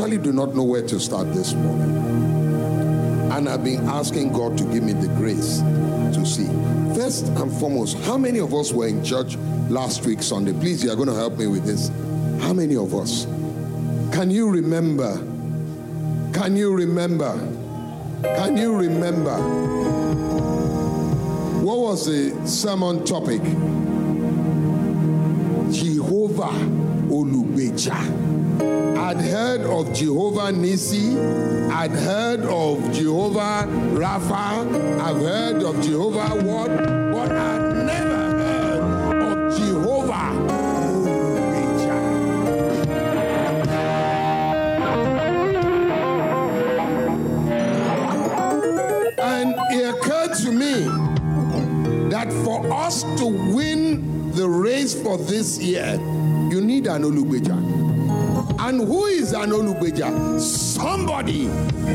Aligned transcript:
actually 0.00 0.18
do 0.18 0.32
not 0.32 0.54
know 0.54 0.62
where 0.62 0.86
to 0.86 1.00
start 1.00 1.26
this 1.34 1.54
morning. 1.54 1.96
And 3.32 3.48
I've 3.48 3.64
been 3.64 3.84
asking 3.88 4.32
God 4.32 4.56
to 4.58 4.64
give 4.72 4.84
me 4.84 4.92
the 4.92 5.08
grace 5.16 5.58
to 5.58 6.24
see. 6.24 6.46
First 6.94 7.26
and 7.26 7.50
foremost, 7.58 7.98
how 8.04 8.16
many 8.16 8.38
of 8.38 8.54
us 8.54 8.72
were 8.72 8.86
in 8.86 9.02
church 9.02 9.34
last 9.68 10.06
week, 10.06 10.22
Sunday? 10.22 10.52
Please, 10.52 10.84
you 10.84 10.92
are 10.92 10.94
going 10.94 11.08
to 11.08 11.16
help 11.16 11.36
me 11.36 11.48
with 11.48 11.64
this. 11.64 11.88
How 12.40 12.52
many 12.52 12.76
of 12.76 12.94
us? 12.94 13.24
Can 14.14 14.30
you 14.30 14.48
remember? 14.48 15.16
Can 16.32 16.54
you 16.54 16.72
remember? 16.76 17.32
Can 18.22 18.56
you 18.56 18.76
remember? 18.76 19.36
What 21.60 21.78
was 21.80 22.06
the 22.06 22.46
sermon 22.46 23.04
topic? 23.04 23.42
Jehovah 25.72 26.54
Olugbeja. 27.10 28.37
I'd 28.60 29.20
heard 29.20 29.62
of 29.62 29.92
Jehovah 29.94 30.52
Nisi. 30.52 31.18
I'd 31.70 31.90
heard 31.90 32.40
of 32.40 32.92
Jehovah 32.92 33.66
Rapha. 33.94 35.00
I've 35.00 35.16
heard 35.16 35.62
of 35.62 35.80
Jehovah 35.82 36.28
what? 36.44 36.68
But 36.68 37.32
I'd 37.32 37.86
never 37.86 38.16
heard 38.38 39.22
of 39.22 39.58
Jehovah. 39.58 40.34
And 49.20 49.54
it 49.72 49.94
occurred 49.94 50.34
to 50.44 50.52
me 50.52 50.84
that 52.10 52.32
for 52.44 52.70
us 52.72 53.02
to 53.18 53.26
win 53.26 54.32
the 54.32 54.48
race 54.48 54.94
for 55.00 55.16
this 55.18 55.58
year, 55.58 55.94
you 56.50 56.60
need 56.60 56.86
an 56.86 57.02
Olugbeja. 57.04 57.67
And 58.68 58.84
who 58.86 59.06
is 59.06 59.32
an? 59.32 60.38
Somebody 60.38 61.46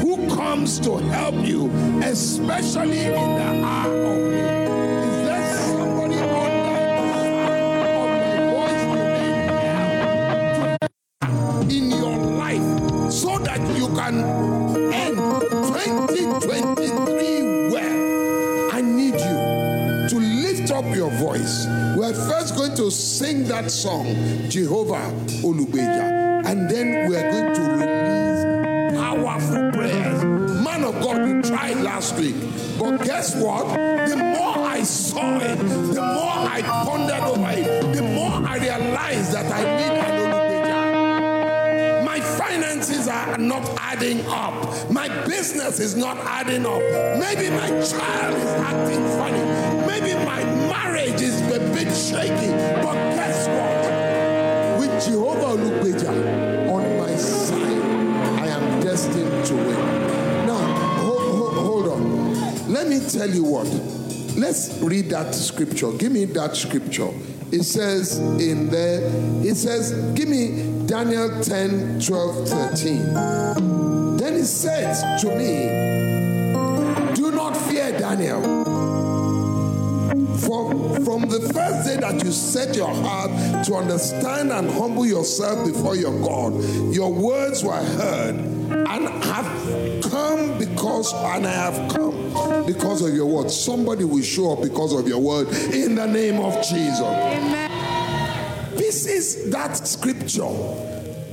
who 0.02 0.28
comes 0.36 0.80
to 0.80 0.98
help 0.98 1.36
you, 1.46 1.70
especially 2.02 3.06
in 3.06 3.12
the 3.12 3.62
hour 3.64 3.94
of 3.94 4.34
need. 4.34 5.06
Is 5.06 5.18
there 5.28 5.54
somebody 5.68 6.16
under 6.18 6.98
the 6.98 7.06
sound 7.22 7.94
of 7.94 8.10
my 8.18 8.38
voice 8.50 8.86
need 11.70 11.78
in 11.78 11.92
your 11.92 12.18
life 12.42 12.66
so 13.12 13.38
that 13.38 13.62
you 13.78 13.86
can 13.90 14.16
end 14.92 15.18
2023 15.46 17.70
well? 17.70 18.74
I 18.74 18.82
need 18.82 19.14
you 19.14 20.10
to 20.10 20.16
lift 20.18 20.72
up 20.72 20.86
your 20.96 21.12
voice. 21.12 21.68
We're 21.96 22.16
first 22.16 22.56
going 22.56 22.74
to 22.78 22.90
sing 22.90 23.44
that 23.44 23.70
song, 23.70 24.08
Jehovah 24.50 25.12
Olugbeja 25.44 26.23
and 26.54 26.70
then 26.70 27.10
we 27.10 27.16
are 27.18 27.32
going 27.32 27.52
to 27.56 27.62
release 27.82 28.96
powerful 28.96 29.72
prayers. 29.72 30.24
Man 30.64 30.84
of 30.84 30.94
God, 31.02 31.24
we 31.24 31.42
tried 31.42 31.78
last 31.78 32.16
week, 32.16 32.36
but 32.78 32.98
guess 33.04 33.36
what? 33.36 33.66
The 34.08 34.16
more 34.16 34.60
I 34.60 34.84
saw 34.84 35.40
it, 35.40 35.58
the 35.58 36.02
more 36.18 36.38
I 36.56 36.62
pondered 36.62 37.24
over 37.24 37.50
it, 37.60 37.96
the 37.96 38.04
more 38.04 38.34
I 38.48 38.58
realized 38.58 39.34
that 39.34 39.52
I 39.52 39.62
need 39.64 39.98
an 39.98 40.14
finances 42.38 43.08
are 43.08 43.38
not 43.38 43.68
adding 43.80 44.24
up. 44.28 44.54
My 44.92 45.08
business 45.26 45.80
is 45.80 45.96
not 45.96 46.18
adding 46.18 46.66
up. 46.66 46.82
Maybe 47.20 47.50
my 47.50 47.68
child 47.68 48.38
is 48.38 48.54
acting 48.70 49.04
funny. 49.18 49.44
Maybe 49.88 50.14
my 50.24 50.44
marriage 50.72 51.20
is 51.20 51.42
a 51.42 51.60
bit 51.74 51.92
shaky. 51.94 52.52
But 52.84 52.94
guess 53.16 53.48
what? 53.48 53.93
Jehovah 55.06 55.58
Olugbeja 55.58 56.10
on 56.70 56.98
my 56.98 57.16
side, 57.16 57.62
I 58.42 58.48
am 58.48 58.82
destined 58.82 59.46
to 59.46 59.54
win. 59.56 60.48
Now, 60.48 60.56
hold, 61.02 61.36
hold, 61.36 61.56
hold 61.56 61.88
on. 61.90 62.72
Let 62.72 62.88
me 62.88 63.00
tell 63.10 63.30
you 63.30 63.44
what. 63.44 63.68
Let's 64.38 64.82
read 64.82 65.10
that 65.10 65.36
scripture. 65.36 65.92
Give 65.92 66.12
me 66.12 66.26
that 66.26 66.56
scripture. 66.56 67.10
It 67.52 67.64
says 67.64 68.18
in 68.18 68.70
there, 68.70 69.02
it 69.46 69.56
says, 69.56 69.92
give 70.16 70.28
me 70.30 70.86
Daniel 70.88 71.42
10, 71.42 72.00
12, 72.00 72.50
13. 72.50 73.14
Then 74.18 74.34
it 74.36 74.46
says 74.46 75.22
to 75.22 75.28
me, 75.36 77.14
Do 77.14 77.32
not 77.32 77.58
fear, 77.58 77.92
Daniel. 77.92 78.53
For 80.46 80.72
from 81.06 81.22
the 81.30 81.52
first 81.54 81.88
day 81.88 81.98
that 81.98 82.24
you 82.24 82.32
set 82.32 82.76
your 82.76 82.94
heart 82.94 83.66
to 83.66 83.76
understand 83.76 84.52
and 84.52 84.70
humble 84.70 85.06
yourself 85.06 85.66
before 85.66 85.96
your 85.96 86.18
God, 86.22 86.54
your 86.94 87.12
words 87.12 87.64
were 87.64 87.72
heard 87.72 88.36
and 88.36 89.08
have 89.24 90.04
come 90.04 90.58
because, 90.58 91.14
and 91.14 91.48
I 91.48 91.52
have 91.52 91.92
come 91.92 92.66
because 92.66 93.02
of 93.02 93.14
your 93.14 93.26
word. 93.26 93.50
Somebody 93.52 94.04
will 94.04 94.22
show 94.22 94.54
up 94.54 94.62
because 94.62 94.94
of 94.94 95.08
your 95.08 95.20
word 95.20 95.48
in 95.74 95.96
the 95.96 96.06
name 96.08 96.40
of 96.40 96.56
Jesus. 96.58 97.02
Amen. 97.02 97.70
This 98.76 99.06
is 99.06 99.52
that 99.52 99.76
scripture. 99.78 100.50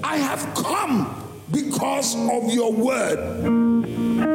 I 0.02 0.16
have 0.16 0.54
come 0.54 1.16
because 1.50 2.14
of 2.14 2.52
your 2.52 2.72
word, 2.72 3.79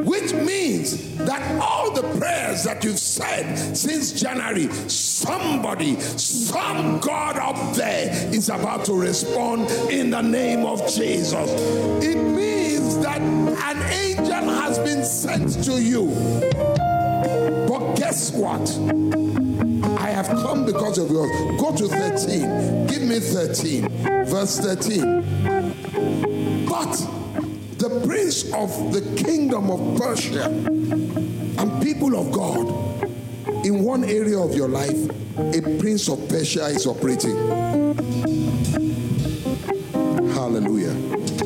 which 0.03 0.33
means 0.33 1.15
that 1.17 1.61
all 1.61 1.91
the 1.91 2.03
prayers 2.19 2.63
that 2.63 2.83
you've 2.83 2.99
said 2.99 3.55
since 3.75 4.11
January, 4.19 4.69
somebody, 4.89 5.99
some 5.99 6.99
God 6.99 7.37
up 7.37 7.75
there 7.75 8.09
is 8.33 8.49
about 8.49 8.85
to 8.85 8.93
respond 8.93 9.69
in 9.89 10.09
the 10.09 10.21
name 10.21 10.65
of 10.65 10.81
Jesus. 10.93 11.51
It 12.03 12.17
means 12.17 12.99
that 12.99 13.21
an 13.21 13.77
angel 13.91 14.49
has 14.49 14.77
been 14.79 15.03
sent 15.05 15.63
to 15.65 15.81
you. 15.81 16.07
But 17.67 17.95
guess 17.95 18.31
what? 18.31 18.61
I 19.99 20.09
have 20.09 20.27
come 20.27 20.65
because 20.65 20.97
of 20.97 21.09
yours. 21.09 21.31
Go 21.59 21.75
to 21.75 21.87
13. 21.87 22.87
Give 22.87 23.01
me 23.01 23.19
13. 23.19 24.25
Verse 24.25 24.59
13. 24.59 25.23
But 26.65 26.91
the 27.77 28.01
prince 28.05 28.45
of 28.53 28.69
the 28.93 29.01
kingdom 29.25 29.71
of 29.71 29.97
Persia 29.99 30.45
and 30.45 31.83
people 31.83 32.15
of 32.15 32.31
God, 32.31 33.65
in 33.65 33.83
one 33.83 34.03
area 34.03 34.37
of 34.37 34.53
your 34.53 34.69
life, 34.69 35.09
a 35.37 35.61
prince 35.79 36.07
of 36.07 36.29
Persia 36.29 36.65
is 36.67 36.85
operating. 36.85 37.35
Hallelujah. 40.33 40.91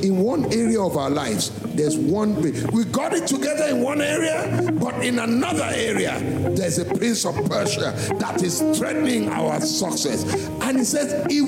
In 0.04 0.20
one 0.20 0.46
area 0.54 0.82
of 0.82 0.98
our 0.98 1.10
lives, 1.10 1.52
there's 1.76 1.98
one 1.98 2.42
we 2.42 2.84
got 2.86 3.14
it 3.14 3.28
together 3.28 3.66
in 3.66 3.82
one 3.82 4.02
area, 4.02 4.72
but 4.74 5.04
in 5.04 5.20
another 5.20 5.70
area, 5.74 6.20
there's 6.52 6.78
a 6.80 6.86
prince 6.86 7.26
of 7.26 7.36
Persia 7.50 7.94
that 8.20 8.42
is 8.44 8.60
threatening 8.78 9.30
our 9.30 9.62
success. 9.62 10.24
And 10.62 10.78
he 10.78 10.84
says, 10.84 11.26
He 11.30 11.42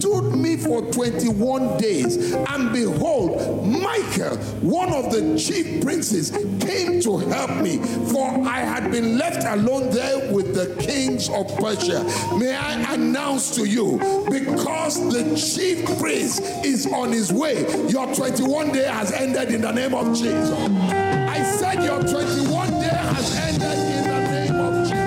withstood 0.00 0.34
me 0.34 0.56
for 0.56 0.82
21 0.92 1.78
days. 1.78 2.32
And 2.32 2.72
behold, 2.72 3.66
Michael, 3.66 4.36
one 4.60 4.92
of 4.92 5.12
the 5.12 5.38
chief 5.38 5.82
princes, 5.82 6.30
came 6.60 7.00
to 7.00 7.18
help 7.18 7.62
me, 7.62 7.78
for 8.10 8.26
I 8.46 8.60
had 8.60 8.90
been 8.90 9.18
left 9.18 9.44
alone 9.44 9.90
there 9.90 10.32
with 10.32 10.54
the 10.54 10.74
kings 10.82 11.28
of 11.28 11.46
Persia. 11.58 12.04
May 12.38 12.54
I 12.54 12.94
announce 12.94 13.54
to 13.56 13.64
you, 13.64 13.98
because 14.30 14.96
the 15.12 15.36
chief 15.36 15.84
prince 15.98 16.40
is 16.64 16.86
on 16.92 17.12
his 17.12 17.32
way, 17.32 17.66
your 17.88 18.12
21 18.14 18.72
day 18.72 18.86
has 18.86 19.12
ended 19.12 19.52
in 19.52 19.62
the 19.62 19.72
name 19.72 19.94
of 19.94 20.16
Jesus. 20.16 20.50
I 20.50 21.42
said 21.42 21.82
your 21.82 22.00
21 22.00 22.70
day 22.80 22.88
has 22.88 23.36
ended 23.36 23.62
in 23.62 24.04
the 24.04 24.20
name 24.30 24.56
of 24.56 24.84
Jesus. 24.84 25.00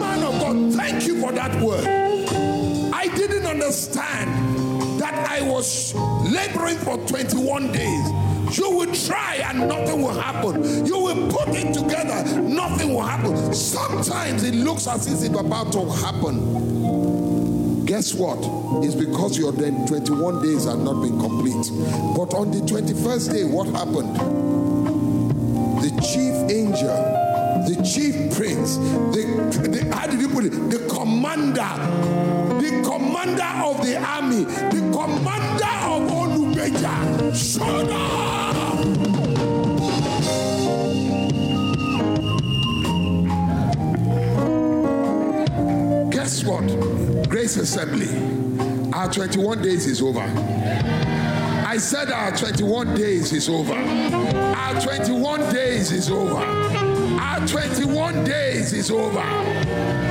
Man 0.00 0.22
of 0.22 0.40
God, 0.40 0.74
thank 0.74 1.06
you 1.06 1.20
for 1.20 1.32
that 1.32 1.60
word. 1.62 1.99
Understand 3.60 4.98
that 4.98 5.12
I 5.28 5.42
was 5.42 5.94
laboring 5.94 6.78
for 6.78 6.96
21 6.96 7.70
days. 7.72 8.58
You 8.58 8.70
will 8.70 8.94
try 8.94 9.34
and 9.44 9.68
nothing 9.68 10.00
will 10.00 10.18
happen. 10.18 10.86
You 10.86 10.98
will 10.98 11.30
put 11.30 11.48
it 11.50 11.74
together, 11.74 12.40
nothing 12.40 12.94
will 12.94 13.02
happen. 13.02 13.52
Sometimes 13.52 14.44
it 14.44 14.54
looks 14.54 14.86
as 14.86 15.06
if 15.06 15.30
it's 15.30 15.38
about 15.38 15.72
to 15.72 15.84
happen. 15.90 17.84
Guess 17.84 18.14
what? 18.14 18.38
It's 18.82 18.94
because 18.94 19.36
your 19.36 19.52
21 19.52 20.42
days 20.42 20.64
have 20.64 20.78
not 20.78 21.02
been 21.02 21.20
complete. 21.20 21.70
But 22.16 22.32
on 22.32 22.50
the 22.50 22.60
21st 22.60 23.30
day, 23.30 23.44
what 23.44 23.66
happened? 23.68 24.16
The 25.82 25.90
chief 26.00 26.34
angel, 26.50 26.96
the 27.68 27.76
chief 27.84 28.14
prince, 28.34 28.78
the, 28.78 29.68
the 29.68 29.94
how 29.94 30.06
did 30.06 30.18
you 30.18 30.28
put 30.30 30.46
it? 30.46 30.50
The 30.70 30.78
commander, 30.88 32.39
the 32.60 32.82
commander 32.82 33.42
of 33.64 33.84
the 33.86 33.96
army, 33.96 34.44
the 34.44 34.80
commander 34.92 35.74
of 35.88 36.02
Olugbeja 36.10 37.34
showed 37.34 37.90
up. 37.90 38.50
Guess 46.10 46.44
what? 46.44 47.28
Grace 47.30 47.56
Assembly, 47.56 48.08
our 48.92 49.10
21 49.10 49.62
days 49.62 49.86
is 49.86 50.02
over. 50.02 50.20
I 50.20 51.78
said 51.78 52.10
our 52.10 52.36
21 52.36 52.94
days 52.94 53.32
is 53.32 53.48
over. 53.48 53.74
Our 53.74 54.80
21 54.80 55.52
days 55.54 55.92
is 55.92 56.10
over. 56.10 56.69
Our 57.52 57.62
21 57.62 58.24
days 58.24 58.72
is 58.72 58.90
over. 58.92 59.22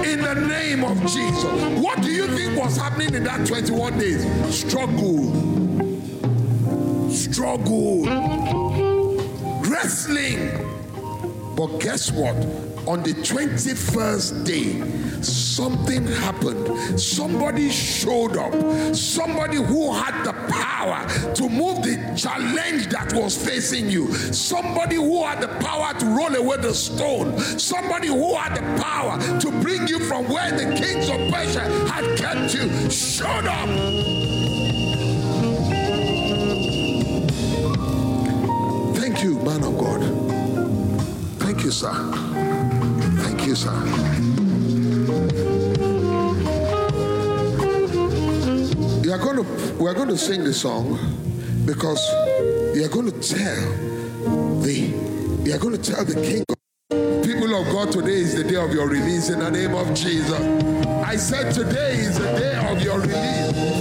In 0.03 0.21
the 0.21 0.33
name 0.35 0.83
of 0.83 0.99
Jesus. 1.03 1.43
What 1.81 2.01
do 2.01 2.11
you 2.11 2.27
think 2.27 2.61
was 2.61 2.75
happening 2.75 3.13
in 3.13 3.23
that 3.23 3.47
21 3.47 3.97
days? 3.97 4.23
Struggle. 4.53 5.31
Struggle. 7.09 8.03
Wrestling. 9.61 10.49
But 11.55 11.79
guess 11.79 12.11
what? 12.11 12.35
On 12.87 13.03
the 13.03 13.13
21st 13.13 14.45
day, 14.45 15.21
something 15.21 16.05
happened. 16.07 16.99
Somebody 16.99 17.69
showed 17.69 18.37
up. 18.37 18.95
Somebody 18.95 19.57
who 19.57 19.93
had 19.93 20.23
the 20.23 20.33
power 20.51 21.07
to 21.35 21.49
move 21.49 21.83
the 21.83 21.97
challenge 22.17 22.87
that 22.87 23.13
was 23.13 23.37
facing 23.37 23.89
you. 23.89 24.11
Somebody 24.13 24.95
who 24.95 25.23
had 25.23 25.41
the 25.41 25.49
power 25.63 25.93
to 25.99 26.05
roll 26.05 26.35
away 26.35 26.57
the 26.57 26.73
stone. 26.73 27.37
Somebody 27.59 28.07
who 28.07 28.35
had 28.35 28.55
the 28.55 28.81
power 28.81 29.19
to 29.39 29.51
bring 29.61 29.87
you 29.87 29.99
from 29.99 30.27
where 30.27 30.51
the 30.51 30.75
kings 30.75 31.09
of 31.09 31.19
Persia 31.31 31.61
had 31.87 32.17
kept 32.17 32.55
you. 32.55 32.89
Showed 32.89 33.45
up. 33.45 33.69
Thank 38.95 39.23
you, 39.23 39.39
man 39.39 39.63
of 39.63 39.77
God. 39.77 40.01
Thank 41.39 41.63
you, 41.63 41.71
sir. 41.71 42.28
Thank 43.51 43.87
you, 49.05 49.11
are 49.11 49.17
going 49.17 49.37
to 49.37 49.73
we 49.79 49.89
are 49.89 49.93
going 49.95 50.09
to 50.09 50.17
sing 50.17 50.43
the 50.43 50.53
song 50.53 50.99
because 51.65 51.99
we 52.75 52.83
are 52.83 52.89
going 52.89 53.09
to 53.09 53.19
tell 53.19 54.61
the 54.61 54.93
we 55.43 55.51
are 55.51 55.57
going 55.57 55.75
to 55.75 55.81
tell 55.81 56.05
the 56.05 56.13
King. 56.13 56.43
People 57.23 57.55
of 57.55 57.65
God, 57.73 57.91
today 57.91 58.19
is 58.19 58.35
the 58.35 58.43
day 58.43 58.55
of 58.55 58.71
your 58.71 58.87
release 58.87 59.31
in 59.31 59.39
the 59.39 59.49
name 59.49 59.73
of 59.73 59.95
Jesus. 59.95 60.31
I 61.03 61.15
said 61.15 61.51
today 61.51 61.93
is 61.93 62.19
the 62.19 62.25
day 62.25 62.55
of 62.71 62.83
your 62.83 62.99
release 62.99 63.78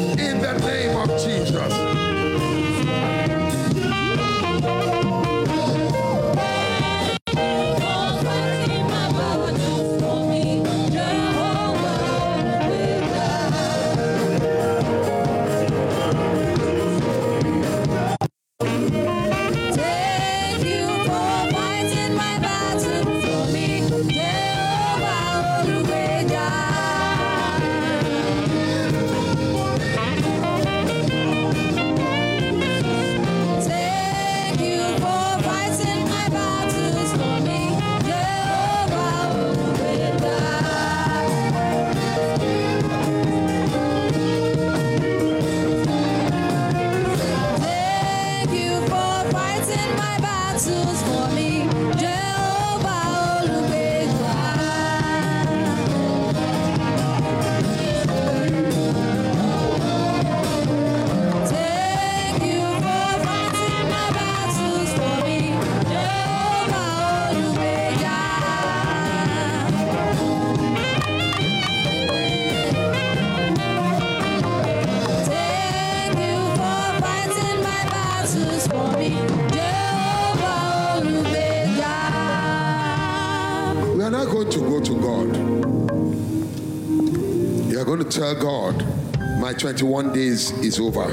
21 89.58 90.12
days 90.12 90.52
is 90.60 90.78
over. 90.78 91.08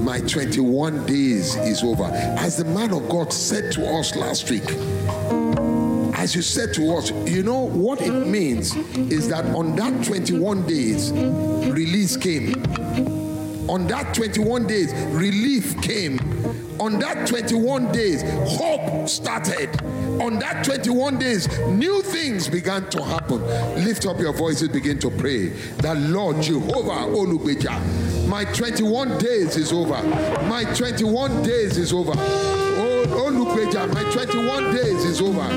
My 0.00 0.20
21 0.20 1.06
days 1.06 1.56
is 1.56 1.82
over. 1.82 2.04
As 2.04 2.56
the 2.56 2.64
man 2.64 2.92
of 2.92 3.08
God 3.08 3.32
said 3.32 3.72
to 3.72 3.86
us 3.86 4.14
last 4.14 4.48
week, 4.48 4.64
as 6.16 6.36
you 6.36 6.42
said 6.42 6.72
to 6.74 6.94
us, 6.94 7.10
you 7.28 7.42
know 7.42 7.66
what 7.66 8.00
it 8.00 8.12
means 8.26 8.76
is 8.76 9.28
that 9.28 9.44
on 9.46 9.74
that 9.76 10.04
21 10.04 10.66
days, 10.66 11.10
release 11.12 12.16
came. 12.16 12.54
On 13.68 13.86
that 13.88 14.14
21 14.14 14.66
days, 14.66 14.92
relief 15.06 15.80
came. 15.82 16.18
On 16.78 16.98
that 17.00 17.26
21 17.26 17.90
days, 17.92 18.22
hope 18.56 19.08
started 19.08 19.70
on 20.20 20.38
that 20.38 20.64
21 20.64 21.18
days, 21.18 21.48
new 21.68 22.02
things 22.02 22.48
began 22.48 22.88
to 22.90 23.02
happen. 23.02 23.40
Lift 23.84 24.06
up 24.06 24.18
your 24.18 24.32
voices, 24.32 24.68
begin 24.68 24.98
to 24.98 25.10
pray. 25.10 25.48
That 25.78 25.96
Lord 25.96 26.42
Jehovah 26.42 27.08
Olugbeja, 27.10 27.80
my 28.28 28.44
21 28.44 29.18
days 29.18 29.56
is 29.56 29.72
over. 29.72 30.02
My 30.46 30.64
21 30.74 31.42
days 31.42 31.78
is 31.78 31.92
over. 31.92 32.12
Oh, 32.14 33.04
Olugbeja, 33.08 33.92
my 33.92 34.02
21 34.12 34.74
days 34.74 35.04
is 35.04 35.20
over. 35.20 35.48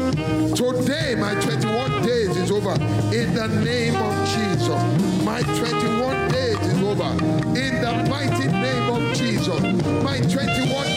Today, 0.56 1.16
my 1.16 1.34
21 1.42 2.02
days 2.04 2.36
is 2.38 2.52
over. 2.52 2.74
In 3.14 3.34
the 3.34 3.48
name 3.64 3.96
of 3.96 4.28
Jesus, 4.30 5.24
my 5.24 5.42
21 5.42 6.32
days 6.32 6.60
is 6.60 6.82
over. 6.84 7.10
In 7.58 7.82
the 7.82 8.08
mighty 8.10 8.48
name 8.48 8.90
of 8.90 9.14
Jesus, 9.14 9.62
my 10.04 10.20
21 10.20 10.93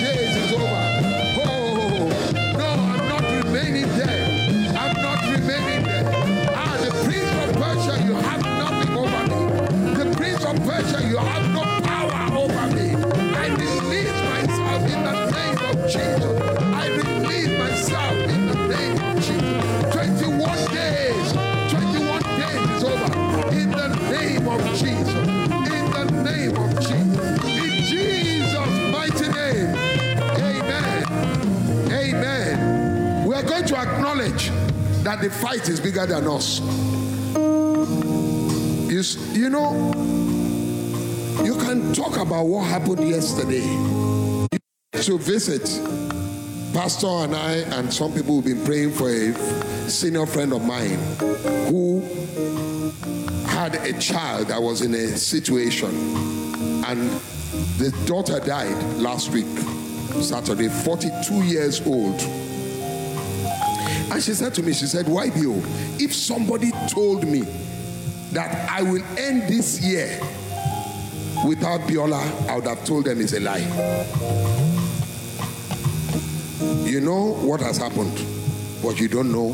remaining 3.67 3.97
there. 3.97 4.77
I'm 4.79 5.03
not 5.03 5.23
remaining 5.23 5.83
there. 5.85 6.53
Ah, 6.55 6.77
the 6.81 6.91
prince 7.05 7.33
of 7.43 7.55
Persia, 7.57 8.05
you 8.05 8.15
have 8.15 8.43
nothing 8.43 8.97
over 8.97 9.23
me. 9.31 9.95
The 9.95 10.17
prince 10.17 10.45
of 10.45 10.57
Persia, 10.65 11.09
you 11.09 11.17
have 11.17 11.53
no 11.53 11.63
power 11.83 12.37
over 12.37 12.67
me. 12.75 12.95
I 13.35 13.49
release 13.49 14.19
myself 14.31 14.83
in 14.83 15.03
the 15.03 15.15
name 15.37 15.59
of 15.71 15.77
Jesus. 15.91 16.41
I 16.61 16.89
release 16.89 17.59
myself 17.59 18.13
in 18.13 18.47
the 18.47 18.57
name 18.69 18.99
of 19.03 19.17
Jesus. 19.25 19.95
21 19.95 20.59
days, 20.73 21.33
21 21.73 22.23
days 22.39 22.71
is 22.77 22.85
over. 22.85 23.53
In 23.53 23.71
the 23.71 23.89
name 24.11 24.49
of 24.49 24.61
Jesus. 24.79 25.06
Acknowledge 33.77 34.51
that 35.03 35.21
the 35.21 35.31
fight 35.31 35.69
is 35.69 35.81
bigger 35.81 36.07
than 36.07 36.27
us. 36.27 36.61
You, 38.91 39.03
you 39.33 39.51
know, 39.51 39.93
you 41.45 41.55
can 41.57 41.93
talk 41.93 42.17
about 42.17 42.45
what 42.45 42.65
happened 42.67 43.09
yesterday. 43.09 43.67
To 45.03 45.19
visit 45.19 45.63
Pastor 46.73 47.07
and 47.07 47.35
I, 47.35 47.53
and 47.79 47.93
some 47.93 48.13
people 48.13 48.37
have 48.37 48.45
been 48.45 48.65
praying 48.65 48.93
for 48.93 49.09
a 49.09 49.33
senior 49.89 50.27
friend 50.27 50.53
of 50.53 50.65
mine 50.65 50.99
who 51.69 52.01
had 53.47 53.75
a 53.77 53.99
child 53.99 54.49
that 54.49 54.61
was 54.61 54.83
in 54.83 54.95
a 54.95 55.09
situation, 55.17 55.89
and 56.85 57.11
the 57.79 57.95
daughter 58.07 58.41
died 58.41 58.77
last 58.99 59.31
week, 59.31 59.47
Saturday, 60.23 60.69
42 60.69 61.43
years 61.43 61.87
old. 61.87 62.46
And 64.11 64.23
she 64.23 64.35
said 64.35 64.55
to 64.55 64.63
me, 64.63 64.73
she 64.73 64.87
said, 64.87 65.09
Why 65.09 65.25
you? 65.25 65.63
If 65.99 66.15
somebody 66.15 66.71
told 66.89 67.27
me 67.27 67.41
that 68.33 68.69
I 68.71 68.83
will 68.83 69.03
end 69.19 69.43
this 69.49 69.81
year 69.81 70.21
without 71.47 71.81
Biola, 71.83 72.49
I 72.49 72.57
would 72.57 72.65
have 72.67 72.85
told 72.85 73.05
them 73.07 73.21
it's 73.21 73.33
a 73.33 73.41
lie. 73.41 73.67
You 76.85 77.01
know 77.01 77.35
what 77.35 77.61
has 77.61 77.79
happened, 77.79 78.25
but 78.83 79.01
you 79.01 79.09
don't 79.09 79.33
know 79.33 79.51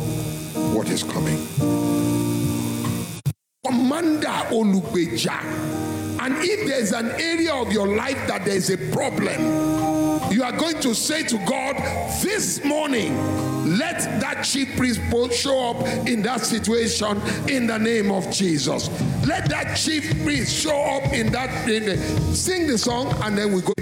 what 0.75 0.89
is 0.89 1.03
coming. 1.03 1.39
Commander 3.65 4.29
Olugbeja 4.51 5.41
And 6.21 6.35
if 6.39 6.69
there's 6.69 6.93
an 6.93 7.11
area 7.21 7.55
of 7.55 7.73
your 7.73 7.87
life 7.97 8.29
that 8.29 8.45
there's 8.45 8.71
a 8.71 8.77
problem, 8.93 10.31
you 10.31 10.43
are 10.45 10.53
going 10.53 10.79
to 10.81 10.95
say 10.95 11.23
to 11.25 11.37
God, 11.47 11.77
This 12.23 12.65
morning, 12.65 13.13
let 13.65 14.21
that 14.21 14.45
chief 14.45 14.77
priest 14.77 15.01
show 15.33 15.71
up 15.71 15.87
in 16.09 16.23
that 16.23 16.41
situation 16.41 17.21
in 17.49 17.67
the 17.67 17.79
name 17.79 18.11
of 18.11 18.31
Jesus. 18.31 18.89
Let 19.27 19.49
that 19.51 19.77
chief 19.77 20.23
priest 20.23 20.53
show 20.55 20.81
up 20.81 21.13
in 21.13 21.31
that. 21.33 21.69
In 21.69 21.85
the, 21.85 21.97
sing 22.35 22.67
the 22.67 22.77
song, 22.77 23.15
and 23.23 23.39
then 23.39 23.53
we 23.53 23.61
go. 23.61 23.73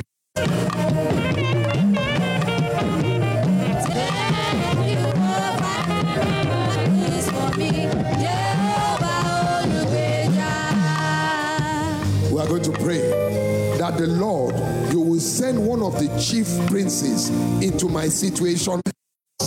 We 12.31 12.39
are 12.39 12.47
going 12.47 12.63
to 12.63 12.73
pray 12.73 12.99
that 13.79 13.97
the 13.97 14.07
Lord, 14.07 14.55
you 14.93 15.01
will 15.01 15.21
send 15.21 15.67
one 15.67 15.83
of 15.83 15.99
the 15.99 16.09
chief 16.21 16.47
princes 16.69 17.31
into 17.63 17.89
my 17.89 18.09
situation 18.09 18.81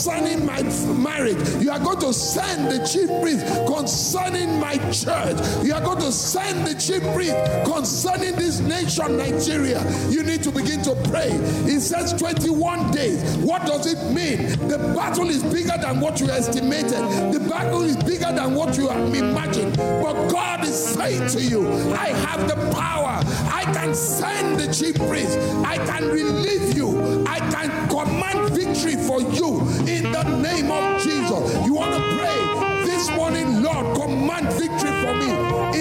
concerning 0.03 0.45
my 0.45 0.61
marriage. 0.97 1.63
You 1.63 1.71
are 1.71 1.79
going 1.79 1.99
to 1.99 2.11
send 2.13 2.69
the 2.69 2.85
chief 2.85 3.07
priest 3.21 3.45
concerning 3.65 4.59
my 4.59 4.75
church. 4.91 5.37
You 5.63 5.73
are 5.73 5.81
going 5.81 5.99
to 5.99 6.11
send 6.11 6.67
the 6.67 6.73
chief 6.75 7.01
priest 7.13 7.33
concerning 7.63 8.35
this 8.35 8.59
nation, 8.59 9.15
Nigeria. 9.15 9.81
You 10.09 10.23
need 10.23 10.43
to 10.43 10.51
begin 10.51 10.81
to 10.83 10.95
pray. 11.09 11.29
It 11.71 11.79
says 11.79 12.11
21 12.19 12.91
days. 12.91 13.23
What 13.37 13.65
does 13.65 13.85
it 13.85 14.11
mean? 14.11 14.49
The 14.67 14.77
battle 14.93 15.29
is 15.29 15.41
bigger 15.41 15.77
than 15.81 16.01
what 16.01 16.19
you 16.19 16.29
estimated, 16.29 16.99
the 17.33 17.39
battle 17.49 17.83
is 17.83 17.95
bigger 17.95 18.33
than 18.33 18.55
what 18.55 18.75
you 18.77 18.89
imagined. 18.91 19.77
But 19.77 20.27
God 20.27 20.65
is 20.65 20.75
saying 20.75 21.29
to 21.29 21.41
you, 21.41 21.65
I 21.93 22.09
have 22.09 22.49
the 22.49 22.55
power. 22.75 23.21
I 23.53 23.63
can 23.73 23.95
send 23.95 24.59
the 24.59 24.73
chief 24.73 24.95
priest. 25.07 25.37
I 25.65 25.77
can 25.77 26.09
relieve 26.09 26.75
you. 26.75 27.23
I 27.25 27.39
can 27.39 27.87
command 27.87 28.49
victory 28.53 28.95
for 28.95 29.21
you 29.21 29.61
in 29.97 30.11
the 30.11 30.23
name 30.41 30.71
of 30.71 31.01
Jesus. 31.03 31.65
You 31.65 31.73
want 31.75 31.93
to 31.93 32.01
pray 32.17 32.85
this 32.85 33.09
morning, 33.15 33.61
Lord, 33.61 33.95
command 33.95 34.47
victory 34.53 34.91
for 35.03 35.13
me 35.21 35.29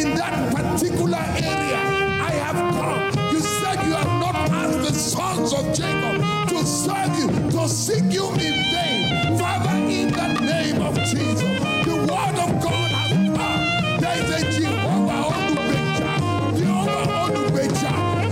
in 0.00 0.14
that 0.16 0.52
particular 0.54 1.18
area. 1.18 1.80
I 2.20 2.32
have 2.44 2.60
come. 2.76 3.32
You 3.32 3.40
said 3.40 3.76
you 3.86 3.92
have 3.94 4.20
not 4.20 4.34
asked 4.34 4.78
the 4.80 4.92
sons 4.92 5.52
of 5.54 5.64
Jacob 5.74 6.20
to 6.50 6.66
serve 6.66 7.16
you, 7.18 7.50
to 7.52 7.68
seek 7.68 8.12
you 8.12 8.28
in 8.32 8.54
vain. 8.72 9.38
Father, 9.38 9.76
in 9.90 10.08
the 10.12 10.28
name 10.40 10.82
of 10.82 10.94
Jesus, 10.96 11.40
the 11.86 11.96
word 11.96 12.36
of 12.44 12.50
God 12.62 12.90
has 12.92 13.12
come. 13.38 14.00
There 14.00 14.18
is 14.18 14.30
a 14.30 14.60
Jehovah 14.60 15.22
Olugbeja. 15.32 16.58
Jehovah. 16.58 17.22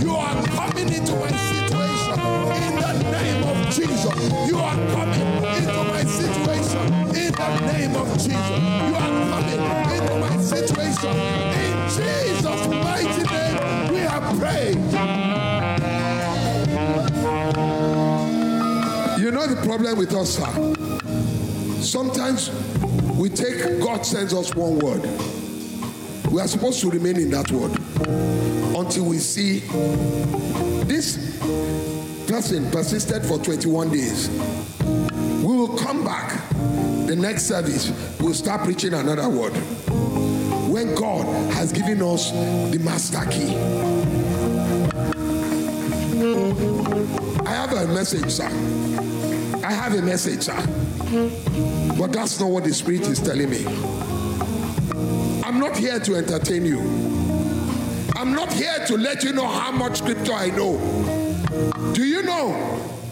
You 0.03 0.15
are 0.15 0.43
coming 0.45 0.93
into 0.93 1.15
my 1.15 1.31
situation 1.31 2.19
in 2.61 2.73
the 2.81 2.93
name 3.11 3.43
of 3.43 3.57
Jesus. 3.73 4.49
You 4.49 4.57
are 4.59 4.75
coming 4.93 5.40
the 7.59 7.73
name 7.73 7.95
of 7.95 8.07
Jesus. 8.13 8.33
You 8.33 8.95
are 8.95 9.13
coming 9.29 9.61
into 9.97 10.15
my 10.19 10.37
situation. 10.41 11.15
In 11.61 11.73
Jesus' 11.89 12.67
mighty 12.67 13.23
name, 13.23 13.93
we 13.93 13.99
have 13.99 14.39
prayed. 14.39 14.77
You 19.21 19.31
know 19.31 19.47
the 19.47 19.61
problem 19.65 19.97
with 19.97 20.13
us, 20.13 20.37
sir? 20.37 20.51
Sometimes 21.81 22.51
we 23.17 23.29
take, 23.29 23.79
God 23.81 24.05
sends 24.05 24.33
us 24.33 24.53
one 24.55 24.79
word. 24.79 25.01
We 26.31 26.39
are 26.39 26.47
supposed 26.47 26.79
to 26.81 26.89
remain 26.89 27.17
in 27.17 27.29
that 27.31 27.51
word 27.51 27.71
until 28.77 29.05
we 29.05 29.17
see 29.17 29.59
this 30.87 31.17
person 32.27 32.69
persisted 32.71 33.25
for 33.25 33.37
21 33.37 33.89
days 33.89 34.29
we 35.43 35.57
will 35.57 35.75
come 35.75 36.03
back 36.03 36.50
the 37.11 37.17
next 37.17 37.43
service, 37.43 37.91
we'll 38.21 38.33
start 38.33 38.61
preaching 38.61 38.93
another 38.93 39.27
word. 39.27 39.51
When 40.71 40.95
God 40.95 41.25
has 41.55 41.73
given 41.73 42.01
us 42.01 42.31
the 42.31 42.79
master 42.81 43.25
key. 43.29 43.53
I 47.45 47.49
have 47.49 47.73
a 47.73 47.87
message, 47.93 48.31
sir. 48.31 48.47
I 49.61 49.73
have 49.73 49.93
a 49.93 50.01
message, 50.01 50.43
sir. 50.43 50.55
But 51.97 52.13
that's 52.13 52.39
not 52.39 52.49
what 52.49 52.63
the 52.63 52.73
Spirit 52.73 53.01
is 53.01 53.19
telling 53.19 53.49
me. 53.49 53.65
I'm 55.43 55.59
not 55.59 55.75
here 55.75 55.99
to 55.99 56.15
entertain 56.15 56.65
you. 56.65 56.79
I'm 58.15 58.33
not 58.33 58.53
here 58.53 58.85
to 58.87 58.97
let 58.97 59.25
you 59.25 59.33
know 59.33 59.47
how 59.47 59.71
much 59.71 59.97
scripture 59.97 60.33
I 60.33 60.47
know. 60.47 60.77
Do 61.93 62.05
you 62.05 62.23
know 62.23 62.53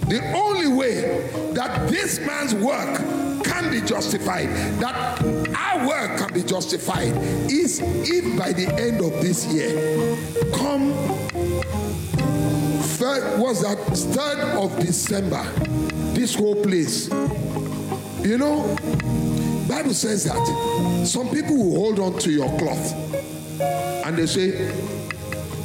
the 0.07 0.21
only 0.33 0.69
way 0.69 1.29
that 1.53 1.89
this 1.89 2.21
man's 2.21 2.55
work 2.55 3.18
can 3.59 3.71
be 3.71 3.81
justified, 3.81 4.47
that 4.79 5.21
our 5.55 5.87
work 5.87 6.17
can 6.17 6.33
be 6.33 6.41
justified, 6.43 7.11
is 7.51 7.81
if 7.83 8.39
by 8.39 8.53
the 8.53 8.67
end 8.79 9.01
of 9.03 9.11
this 9.21 9.45
year, 9.47 9.71
come 10.53 10.93
third 12.97 13.39
was 13.39 13.61
that 13.61 13.77
third 14.13 14.39
of 14.57 14.77
December, 14.79 15.43
this 16.13 16.35
whole 16.35 16.55
place. 16.63 17.09
You 18.21 18.37
know, 18.37 18.75
Bible 19.67 19.93
says 19.93 20.25
that 20.25 21.05
some 21.05 21.29
people 21.29 21.57
will 21.57 21.75
hold 21.75 21.99
on 21.99 22.19
to 22.19 22.31
your 22.31 22.49
cloth 22.57 22.93
and 24.05 24.17
they 24.17 24.25
say, 24.25 24.73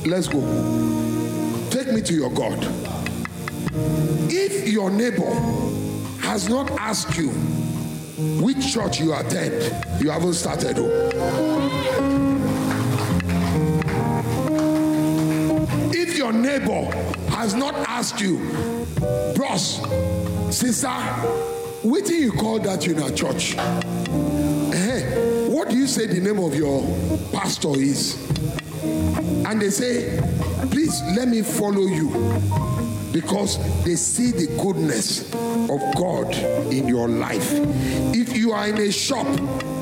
Let's 0.05 0.29
go. 0.29 0.41
Take 1.71 1.93
me 1.93 2.03
to 2.03 2.15
your 2.15 2.31
God. 2.31 2.59
If 4.31 4.69
your 4.69 4.91
neighbor 4.91 5.31
has 6.21 6.49
not 6.49 6.71
asked 6.73 7.17
you 7.17 7.33
which 8.43 8.73
church 8.73 9.01
you 9.01 9.15
attend, 9.15 9.55
you 10.03 10.11
haven't 10.11 10.35
started. 10.35 10.77
Oh. 10.79 11.11
If 15.93 16.17
your 16.17 16.33
neighbor 16.33 16.91
has 17.31 17.55
not 17.55 17.75
asked 17.89 18.21
you, 18.21 18.39
bros, 19.35 19.81
sister, 20.55 20.89
what 21.83 22.05
do 22.05 22.15
you 22.15 22.33
call 22.33 22.59
that 22.61 22.87
in 22.87 22.99
a 22.99 23.11
church? 23.15 23.53
Hey, 24.73 25.49
what 25.49 25.71
do 25.71 25.77
you 25.77 25.87
say 25.87 26.07
the 26.07 26.21
name 26.21 26.39
of 26.39 26.55
your 26.55 26.83
pastor 27.33 27.77
is? 27.79 28.17
And 29.47 29.61
they 29.61 29.71
say, 29.71 30.21
please 30.71 31.03
let 31.17 31.29
me 31.29 31.43
follow 31.43 31.83
you 31.83 32.11
because 33.15 33.59
they 33.85 33.95
see 33.95 34.33
the 34.33 34.49
goodness 34.61 35.33
of 35.33 35.81
God 35.95 36.35
in 36.73 36.89
your 36.89 37.09
life. 37.09 37.49
If 38.13 38.37
you 38.37 38.51
are 38.53 38.69
in 38.69 38.77
a 38.77 38.91
shop, 38.91 39.25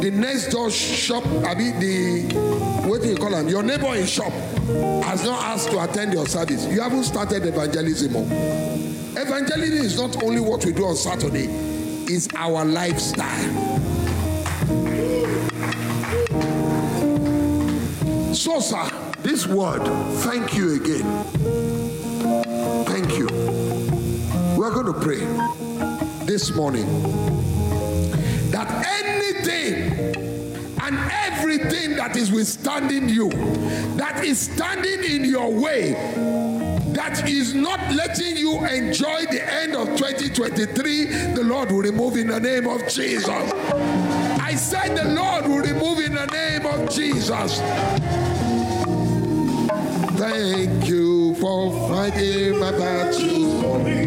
the 0.03 0.11
next 0.12 0.49
door 0.49 0.71
shop, 0.71 1.25
I 1.27 1.55
mean 1.55 1.81
the 1.81 2.62
what 2.87 3.01
do 3.01 3.09
you 3.09 3.17
call 3.17 3.31
them? 3.31 3.49
Your 3.49 3.62
neighbor 3.62 3.95
in 3.95 4.05
shop 4.05 4.33
has 5.05 5.25
not 5.25 5.43
asked 5.45 5.71
to 5.71 5.83
attend 5.83 6.12
your 6.12 6.27
service. 6.27 6.67
You 6.67 6.83
haven't 6.83 7.05
started 7.05 7.47
evangelism. 7.47 8.15
Evangelism 8.15 9.87
is 9.87 9.99
not 9.99 10.23
only 10.23 10.41
what 10.41 10.67
we 10.67 10.73
do 10.73 10.85
on 10.85 10.97
Saturday, 10.97 11.47
it's 12.12 12.29
our 12.35 12.67
lifestyle. 12.67 13.73
So, 18.35 18.61
sir, 18.61 18.91
this 19.21 19.47
word, 19.47 19.85
thank 20.19 20.55
you 20.55 20.75
again. 20.83 21.82
We're 24.62 24.71
going 24.71 24.95
to 24.95 25.00
pray 25.00 25.19
this 26.25 26.54
morning 26.54 26.87
that 28.52 28.71
anything 29.02 29.92
and 30.81 30.99
everything 31.11 31.97
that 31.97 32.14
is 32.14 32.31
withstanding 32.31 33.09
you, 33.09 33.31
that 33.97 34.23
is 34.25 34.38
standing 34.38 35.02
in 35.02 35.25
your 35.25 35.50
way, 35.50 35.95
that 36.92 37.28
is 37.28 37.54
not 37.54 37.81
letting 37.92 38.37
you 38.37 38.64
enjoy 38.64 39.23
the 39.33 39.42
end 39.52 39.75
of 39.75 39.97
2023, 39.97 41.07
the 41.35 41.42
Lord 41.42 41.73
will 41.73 41.83
remove 41.83 42.16
in 42.16 42.28
the 42.28 42.38
name 42.38 42.69
of 42.69 42.87
Jesus. 42.87 43.26
I 43.28 44.54
said 44.54 44.97
the 44.97 45.09
Lord 45.12 45.45
will 45.49 45.59
remove 45.59 45.99
in 45.99 46.14
the 46.14 46.26
name 46.26 46.66
of 46.66 46.88
Jesus. 46.88 47.59
Thank 50.16 50.87
you 50.87 51.35
for 51.35 51.88
fighting 51.88 52.61
my 52.61 52.71
battles. 52.71 54.02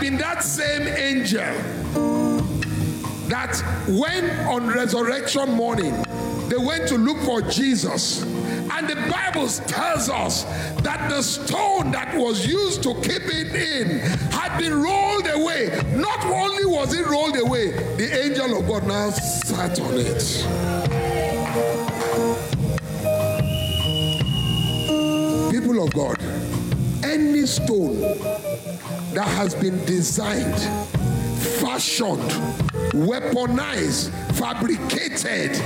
Been 0.00 0.16
that 0.18 0.42
same 0.42 0.86
angel 0.86 1.38
that 3.28 3.56
when 3.88 4.24
on 4.46 4.66
resurrection 4.68 5.50
morning 5.52 5.92
they 6.48 6.56
went 6.56 6.88
to 6.88 6.96
look 6.96 7.18
for 7.18 7.42
Jesus. 7.42 8.22
And 8.22 8.88
the 8.88 8.96
Bible 9.10 9.48
tells 9.48 10.08
us 10.08 10.44
that 10.82 11.08
the 11.10 11.22
stone 11.22 11.90
that 11.90 12.16
was 12.16 12.46
used 12.46 12.82
to 12.84 12.94
keep 12.94 13.22
it 13.24 13.54
in 13.54 13.98
had 14.30 14.56
been 14.58 14.72
rolled 14.74 15.26
away. 15.26 15.68
Not 15.96 16.24
only 16.24 16.64
was 16.64 16.94
it 16.94 17.06
rolled 17.06 17.36
away, 17.36 17.72
the 17.96 18.24
angel 18.24 18.58
of 18.58 18.66
God 18.66 18.86
now 18.86 19.10
sat 19.10 19.78
on 19.80 19.94
it. 19.96 20.22
People 25.50 25.84
of 25.84 25.92
God, 25.92 26.16
any 27.04 27.46
stone 27.46 28.47
that 29.14 29.26
has 29.28 29.54
been 29.54 29.82
designed, 29.84 30.60
fashioned, 31.60 32.30
weaponized, 32.92 34.10
fabricated, 34.34 35.56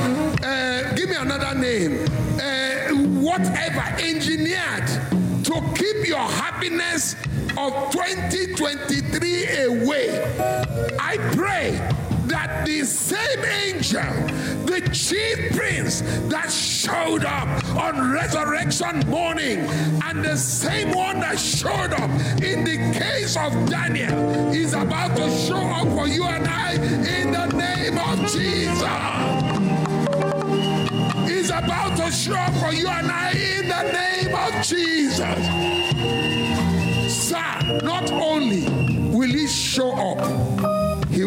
uh, 0.45 0.93
give 0.95 1.09
me 1.09 1.17
another 1.17 1.59
name, 1.59 2.05
uh, 2.41 2.95
whatever, 3.21 3.81
engineered 4.01 4.87
to 5.45 5.61
keep 5.75 6.07
your 6.07 6.19
happiness 6.19 7.15
of 7.59 7.91
2023 7.93 9.65
away. 9.65 10.23
I 10.99 11.17
pray 11.33 11.92
that 12.47 12.67
the 12.67 12.85
same 12.85 13.45
angel, 13.45 14.03
the 14.67 14.81
chief 14.93 15.55
prince 15.57 16.01
that 16.29 16.51
showed 16.51 17.25
up 17.25 17.49
on 17.77 18.13
resurrection 18.13 18.99
morning, 19.09 19.59
and 20.05 20.25
the 20.25 20.37
same 20.37 20.91
one 20.91 21.21
that 21.21 21.39
showed 21.39 21.93
up 21.93 22.11
in 22.43 22.65
the 22.65 22.99
case 22.99 23.37
of 23.37 23.53
Daniel, 23.69 24.53
is 24.53 24.75
about 24.75 25.17
to 25.17 25.31
show 25.31 25.57
up 25.57 25.87
for 25.97 26.09
you 26.09 26.25
and 26.25 26.49
I 26.49 26.73
in 27.19 27.31
the 27.31 27.47
name 27.47 27.99
of 27.99 28.19
Jesus. 28.33 28.83
Is 31.31 31.51
about 31.51 31.97
to 31.97 32.11
show 32.11 32.35
up 32.35 32.55
for 32.55 32.73
you 32.73 32.89
and 32.89 33.09
I 33.11 33.31
in 33.31 33.69
the 33.69 33.83
name 33.93 34.35
of 34.35 34.53
Jesus. 34.67 35.43
Sir, 37.29 37.79
not 37.85 38.11
only 38.11 38.65
will 39.17 39.31
he 39.31 39.47
show 39.47 39.93
up, 39.93 40.82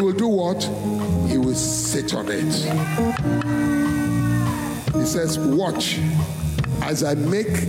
will 0.05 0.13
do 0.13 0.27
what? 0.27 0.63
He 1.29 1.39
will 1.39 1.55
sit 1.55 2.13
on 2.13 2.27
it. 2.29 2.53
He 4.93 5.05
says, 5.05 5.39
Watch 5.39 5.99
as 6.83 7.03
I 7.03 7.15
make 7.15 7.65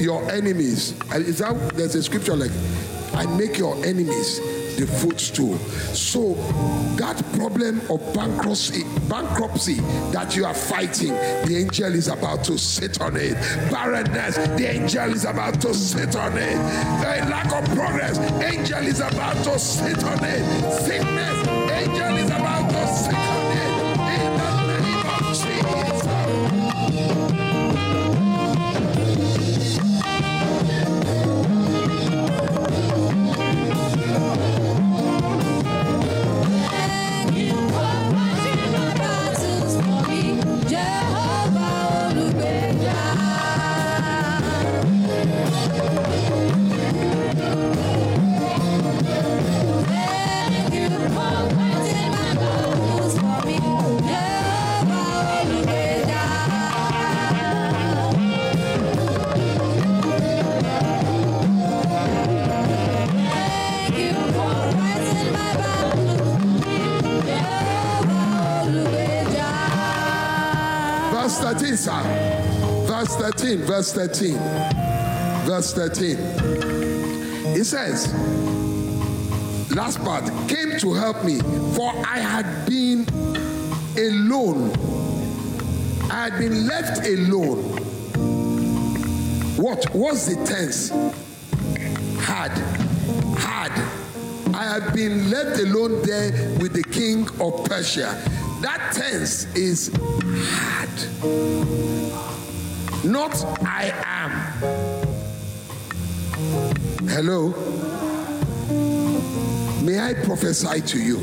your 0.00 0.22
enemies. 0.30 0.98
Is 1.12 1.38
that 1.38 1.74
there's 1.74 1.94
a 1.94 2.02
scripture 2.02 2.36
like, 2.36 2.52
I 3.12 3.26
make 3.36 3.58
your 3.58 3.74
enemies 3.84 4.40
the 4.76 4.86
footstool. 4.86 5.56
So 5.92 6.34
that 6.96 7.22
problem 7.34 7.80
of 7.90 8.00
bankruptcy, 8.14 8.84
bankruptcy 9.08 9.80
that 10.12 10.34
you 10.36 10.44
are 10.44 10.54
fighting, 10.54 11.12
the 11.44 11.56
angel 11.58 11.94
is 11.94 12.08
about 12.08 12.44
to 12.44 12.58
sit 12.58 13.00
on 13.00 13.16
it. 13.16 13.34
Barrenness, 13.70 14.36
the 14.36 14.70
angel 14.70 15.12
is 15.12 15.24
about 15.24 15.60
to 15.62 15.74
sit 15.74 16.16
on 16.16 16.36
it. 16.36 16.56
A 16.56 17.28
lack 17.28 17.52
of 17.52 17.64
progress, 17.76 18.18
angel 18.42 18.86
is 18.86 19.00
about 19.00 19.42
to 19.44 19.58
sit 19.58 20.02
on 20.04 20.18
it. 20.24 20.72
Sickness, 20.82 21.41
Verse 73.12 73.34
13, 73.34 73.58
verse 73.58 73.92
13. 73.92 74.34
Verse 75.44 75.74
13. 75.74 76.16
It 77.54 77.64
says, 77.64 78.10
last 79.74 79.98
part, 79.98 80.24
came 80.48 80.78
to 80.78 80.94
help 80.94 81.22
me, 81.22 81.38
for 81.74 81.92
I 82.06 82.18
had 82.18 82.66
been 82.66 83.06
alone. 83.98 84.70
I 86.10 86.28
had 86.28 86.38
been 86.38 86.66
left 86.66 87.06
alone. 87.06 87.62
What 89.56 89.94
was 89.94 90.26
the 90.26 90.42
tense? 90.46 90.88
Had. 92.18 92.56
Had. 93.36 93.72
I 94.54 94.64
had 94.64 94.94
been 94.94 95.30
left 95.30 95.60
alone 95.60 96.00
there 96.02 96.30
with 96.60 96.72
the 96.72 96.84
king 96.84 97.28
of 97.40 97.64
Persia. 97.66 98.18
That 98.62 98.92
tense 98.94 99.54
is 99.54 99.88
had. 100.48 101.52
Not 103.04 103.34
I 103.66 103.92
am. 104.04 104.30
Hello? 107.08 107.48
May 109.82 109.98
I 109.98 110.14
prophesy 110.14 110.80
to 110.82 111.00
you 111.00 111.18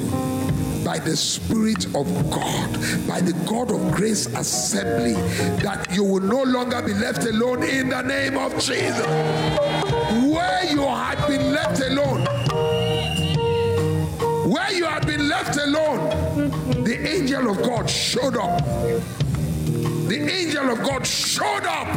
by 0.84 1.00
the 1.00 1.16
Spirit 1.16 1.86
of 1.96 2.06
God, 2.30 2.74
by 3.08 3.22
the 3.22 3.32
God 3.48 3.72
of 3.72 3.94
Grace 3.94 4.26
Assembly, 4.26 5.14
that 5.64 5.88
you 5.92 6.04
will 6.04 6.22
no 6.22 6.44
longer 6.44 6.82
be 6.82 6.94
left 6.94 7.24
alone 7.24 7.64
in 7.64 7.88
the 7.88 8.02
name 8.02 8.38
of 8.38 8.54
Jesus. 8.60 9.06
Where 9.08 10.66
you 10.66 10.82
had 10.82 11.26
been 11.30 11.54
left 11.54 11.80
alone, 11.80 12.26
where 14.52 14.74
you 14.74 14.84
had 14.84 15.08
been 15.08 15.30
left 15.30 15.56
alone, 15.58 16.10
the 16.84 17.08
angel 17.08 17.52
of 17.52 17.64
God 17.64 17.90
showed 17.90 18.36
up. 18.36 19.29
The 20.10 20.28
angel 20.28 20.72
of 20.72 20.80
God 20.80 21.06
showed 21.06 21.68
up. 21.68 21.88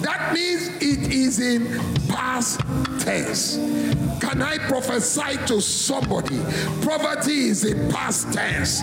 That 0.00 0.30
means 0.32 0.68
it 0.80 1.12
is 1.12 1.38
in 1.38 1.66
past 2.08 2.60
tense. 3.00 3.56
Can 4.22 4.40
I 4.40 4.56
prophesy 4.56 5.36
to 5.48 5.60
somebody? 5.60 6.38
Poverty 6.80 7.48
is 7.48 7.66
in 7.66 7.92
past 7.92 8.32
tense. 8.32 8.80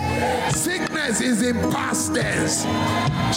Sickness 0.56 1.20
is 1.20 1.42
in 1.42 1.56
past 1.72 2.14
tense. 2.14 2.62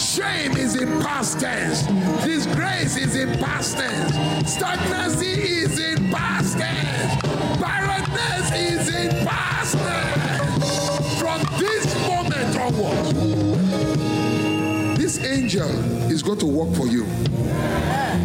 Shame 0.00 0.56
is 0.56 0.80
in 0.80 1.00
past 1.02 1.40
tense. 1.40 1.82
Disgrace 2.24 2.96
is 2.96 3.16
in 3.16 3.36
past 3.40 3.76
tense. 3.76 4.52
Stagnancy 4.52 5.32
is 5.32 5.80
in 5.80 6.12
past 6.12 6.58
tense. 6.58 7.60
Barrenness 7.60 8.52
is 8.52 8.94
in 8.94 9.26
past 9.26 9.76
tense. 9.76 11.20
From 11.20 11.42
this 11.58 11.92
moment 12.06 12.56
onwards, 12.56 13.13
angel 15.54 16.10
is 16.10 16.22
going 16.22 16.38
to 16.38 16.46
work 16.46 16.74
for 16.76 16.86
you. 16.86 17.04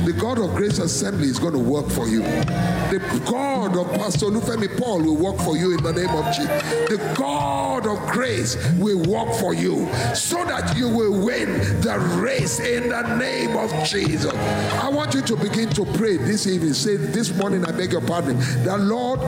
The 0.06 0.16
God 0.20 0.40
of 0.40 0.56
Grace 0.56 0.80
Assembly 0.80 1.28
is 1.28 1.40
going 1.40 1.54
to 1.54 1.60
work 1.60 1.90
for 1.90 2.08
you. 2.08 2.22
The 2.22 3.24
God 3.30 3.78
of 3.78 3.92
Pastor 3.94 4.28
Lufemi 4.28 4.76
Paul 4.80 5.04
will 5.04 5.16
work 5.18 5.38
for 5.42 5.56
you 5.56 5.78
in 5.78 5.84
the 5.84 5.94
name 5.94 6.10
of 6.10 6.26
Jesus. 6.34 6.64
The 6.90 7.14
God 7.16 7.86
of 7.86 8.00
grace 8.08 8.56
will 8.78 9.00
work 9.04 9.34
for 9.36 9.54
you 9.54 9.88
so 10.16 10.44
that 10.46 10.76
you 10.76 10.90
will 10.90 11.24
win 11.24 11.60
the 11.82 12.00
race 12.20 12.60
in 12.60 12.90
the 12.90 13.16
name 13.18 13.56
of 13.56 13.72
Jesus. 13.86 14.34
I 14.34 14.90
want 14.90 15.14
you 15.14 15.22
to 15.22 15.36
begin 15.36 15.70
to 15.70 15.86
pray 15.86 16.18
this 16.18 16.48
evening. 16.48 16.74
Say, 16.74 16.96
This 16.98 17.36
morning, 17.36 17.66
I 17.66 17.72
beg 17.72 17.92
your 17.92 18.02
pardon. 18.02 18.40
The 18.64 18.78
Lord, 18.78 19.20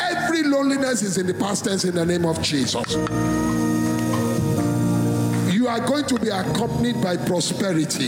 every 0.00 0.42
loneliness 0.42 1.02
is 1.02 1.18
in 1.18 1.26
the 1.26 1.34
past 1.34 1.64
tense 1.64 1.84
in 1.84 1.94
the 1.94 2.06
name 2.06 2.24
of 2.24 2.40
Jesus. 2.40 3.49
Are 5.70 5.78
going 5.86 6.04
to 6.06 6.18
be 6.18 6.30
accompanied 6.30 7.00
by 7.00 7.16
prosperity. 7.16 8.06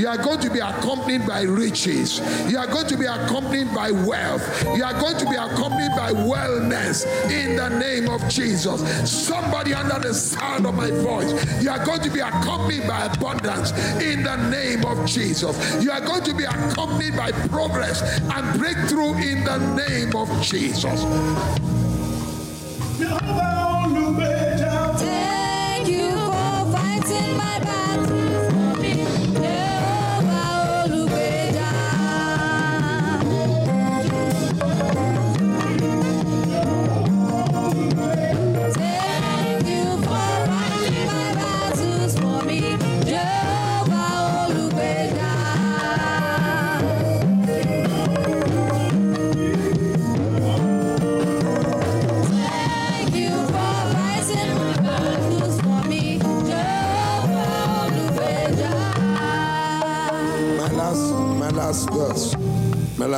You 0.00 0.08
are 0.08 0.16
going 0.16 0.40
to 0.40 0.48
be 0.48 0.60
accompanied 0.60 1.26
by 1.26 1.42
riches. 1.42 2.20
You 2.50 2.56
are 2.56 2.66
going 2.66 2.86
to 2.86 2.96
be 2.96 3.04
accompanied 3.04 3.74
by 3.74 3.90
wealth. 3.90 4.64
You 4.74 4.82
are 4.82 4.94
going 4.94 5.18
to 5.18 5.26
be 5.28 5.36
accompanied 5.36 5.94
by 5.94 6.12
wellness 6.12 7.04
in 7.30 7.56
the 7.56 7.68
name 7.68 8.08
of 8.08 8.26
Jesus. 8.30 8.80
Somebody 9.10 9.74
under 9.74 10.08
the 10.08 10.14
sound 10.14 10.64
of 10.64 10.74
my 10.74 10.90
voice, 10.90 11.34
you 11.62 11.68
are 11.68 11.84
going 11.84 12.00
to 12.00 12.10
be 12.10 12.20
accompanied 12.20 12.88
by 12.88 13.04
abundance 13.04 13.72
in 14.02 14.22
the 14.22 14.36
name 14.48 14.86
of 14.86 15.04
Jesus. 15.06 15.84
You 15.84 15.90
are 15.90 16.00
going 16.00 16.24
to 16.24 16.34
be 16.34 16.44
accompanied 16.44 17.14
by 17.14 17.30
progress 17.50 18.00
and 18.20 18.58
breakthrough 18.58 19.16
in 19.18 19.44
the 19.44 19.58
name 19.76 20.16
of 20.16 20.30
Jesus. 20.42 21.04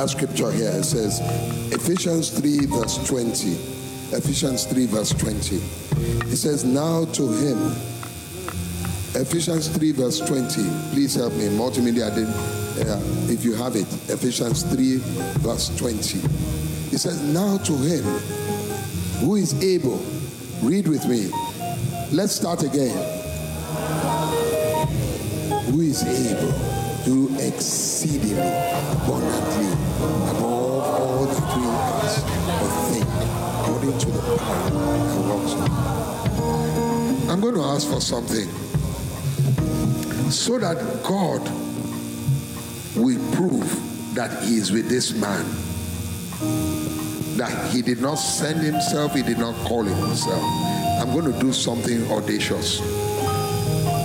Scripture 0.09 0.51
here. 0.51 0.71
It 0.71 0.83
says 0.83 1.19
Ephesians 1.71 2.29
3, 2.31 2.65
verse 2.65 2.97
20. 3.07 3.51
Ephesians 4.17 4.65
3, 4.65 4.85
verse 4.87 5.11
20. 5.11 5.55
It 6.31 6.35
says, 6.35 6.65
Now 6.65 7.05
to 7.05 7.27
him. 7.31 7.57
Ephesians 9.15 9.67
3, 9.69 9.91
verse 9.91 10.19
20. 10.19 10.63
Please 10.91 11.15
help 11.15 11.33
me. 11.33 11.45
Multimedia, 11.49 12.09
uh, 12.09 13.31
if 13.31 13.43
you 13.45 13.53
have 13.53 13.75
it. 13.75 13.87
Ephesians 14.09 14.63
3, 14.63 14.97
verse 15.41 15.75
20. 15.77 16.19
It 16.93 16.99
says, 16.99 17.21
Now 17.21 17.57
to 17.59 17.73
him 17.77 18.03
who 19.21 19.35
is 19.35 19.53
able. 19.63 20.03
Read 20.61 20.87
with 20.87 21.05
me. 21.07 21.29
Let's 22.11 22.33
start 22.33 22.63
again. 22.63 22.97
Who 25.71 25.81
is 25.81 26.03
able 26.03 26.79
do 27.05 27.29
exceedingly 27.39 28.68
abundantly 28.91 29.69
above 30.31 30.83
all 31.01 31.25
that 31.25 31.43
we 31.55 31.63
ask 31.67 32.23
or 32.61 32.69
think, 32.89 33.09
according 33.59 33.95
to 33.97 34.07
the 34.11 34.21
power 34.37 34.69
that 34.69 35.21
works 35.29 35.53
I'm 37.29 37.39
going 37.41 37.55
to 37.55 37.61
ask 37.61 37.87
for 37.87 38.01
something 38.01 38.49
so 40.31 40.57
that 40.59 40.77
God 41.03 41.41
will 42.95 43.19
prove 43.35 44.15
that 44.15 44.43
He 44.43 44.57
is 44.57 44.71
with 44.71 44.89
this 44.89 45.13
man. 45.13 45.45
That 47.37 47.71
He 47.71 47.81
did 47.81 48.01
not 48.01 48.15
send 48.15 48.61
Himself, 48.61 49.13
He 49.13 49.21
did 49.21 49.37
not 49.37 49.55
call 49.65 49.83
Himself. 49.83 50.43
I'm 50.99 51.11
going 51.13 51.31
to 51.31 51.39
do 51.39 51.53
something 51.53 52.09
audacious. 52.11 52.81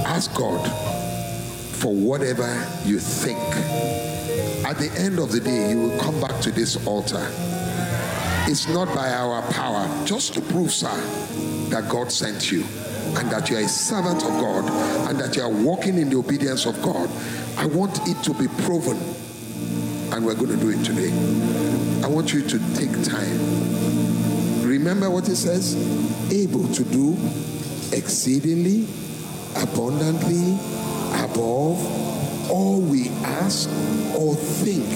Ask 0.06 0.34
God 0.34 0.60
for 1.76 1.94
whatever 1.94 2.46
you 2.84 2.98
think. 2.98 4.13
At 4.64 4.78
the 4.78 4.90
end 4.96 5.18
of 5.18 5.30
the 5.30 5.40
day, 5.40 5.70
you 5.72 5.80
will 5.80 6.00
come 6.00 6.18
back 6.22 6.40
to 6.40 6.50
this 6.50 6.86
altar. 6.86 7.26
It's 8.46 8.66
not 8.68 8.94
by 8.94 9.10
our 9.10 9.42
power, 9.52 9.86
just 10.06 10.32
to 10.34 10.40
prove, 10.40 10.72
sir, 10.72 10.94
that 11.68 11.88
God 11.90 12.10
sent 12.10 12.50
you 12.50 12.64
and 13.16 13.30
that 13.30 13.50
you 13.50 13.56
are 13.58 13.60
a 13.60 13.68
servant 13.68 14.22
of 14.22 14.30
God 14.40 14.64
and 15.08 15.20
that 15.20 15.36
you 15.36 15.42
are 15.42 15.50
walking 15.50 15.98
in 15.98 16.08
the 16.08 16.16
obedience 16.16 16.64
of 16.64 16.80
God. 16.80 17.10
I 17.58 17.66
want 17.66 18.00
it 18.08 18.22
to 18.24 18.32
be 18.32 18.48
proven, 18.64 18.96
and 20.12 20.24
we're 20.24 20.34
going 20.34 20.48
to 20.48 20.56
do 20.56 20.70
it 20.70 20.82
today. 20.82 21.12
I 22.02 22.08
want 22.08 22.32
you 22.32 22.42
to 22.42 22.58
take 22.74 22.90
time. 23.04 24.66
Remember 24.66 25.10
what 25.10 25.28
it 25.28 25.36
says? 25.36 25.76
Able 26.32 26.66
to 26.72 26.84
do 26.84 27.16
exceedingly, 27.92 28.86
abundantly, 29.56 30.54
above 31.22 32.13
all 32.54 32.80
we 32.80 33.08
ask 33.24 33.68
or 34.16 34.36
think 34.36 34.86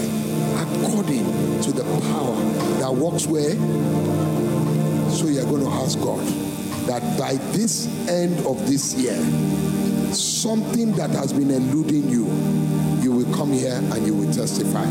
according 0.63 1.25
to 1.61 1.73
the 1.73 1.83
power 1.83 2.37
that 2.79 2.95
works 2.95 3.27
where? 3.27 3.51
So 5.11 5.27
you're 5.27 5.43
going 5.43 5.65
to 5.65 5.71
ask 5.71 5.99
God 5.99 6.25
that 6.87 7.03
by 7.19 7.35
this 7.51 7.89
end 8.09 8.39
of 8.47 8.65
this 8.69 8.95
year, 8.95 9.19
something 10.15 10.93
that 10.93 11.11
has 11.11 11.33
been 11.33 11.51
eluding 11.51 12.09
you, 12.09 12.27
you 13.03 13.11
will 13.11 13.35
come 13.35 13.53
here 13.53 13.75
and 13.75 14.07
you 14.07 14.15
will 14.15 14.33
testify 14.33 14.85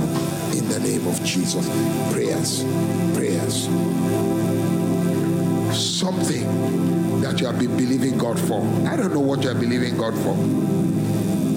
in 0.51 0.67
the 0.67 0.80
name 0.82 1.08
of 1.08 1.23
Jesus. 1.23 1.65
Prayers, 2.12 2.65
prayers. 3.15 3.63
Something 5.73 7.21
that 7.21 7.39
you 7.39 7.45
have 7.45 7.60
been 7.60 7.77
believing 7.77 8.17
God 8.17 8.38
for. 8.38 8.60
I 8.86 8.97
don't 8.97 9.13
know 9.13 9.21
what 9.21 9.43
you 9.43 9.51
are 9.51 9.56
believing 9.56 9.95
God 9.95 10.13
for 10.15 10.87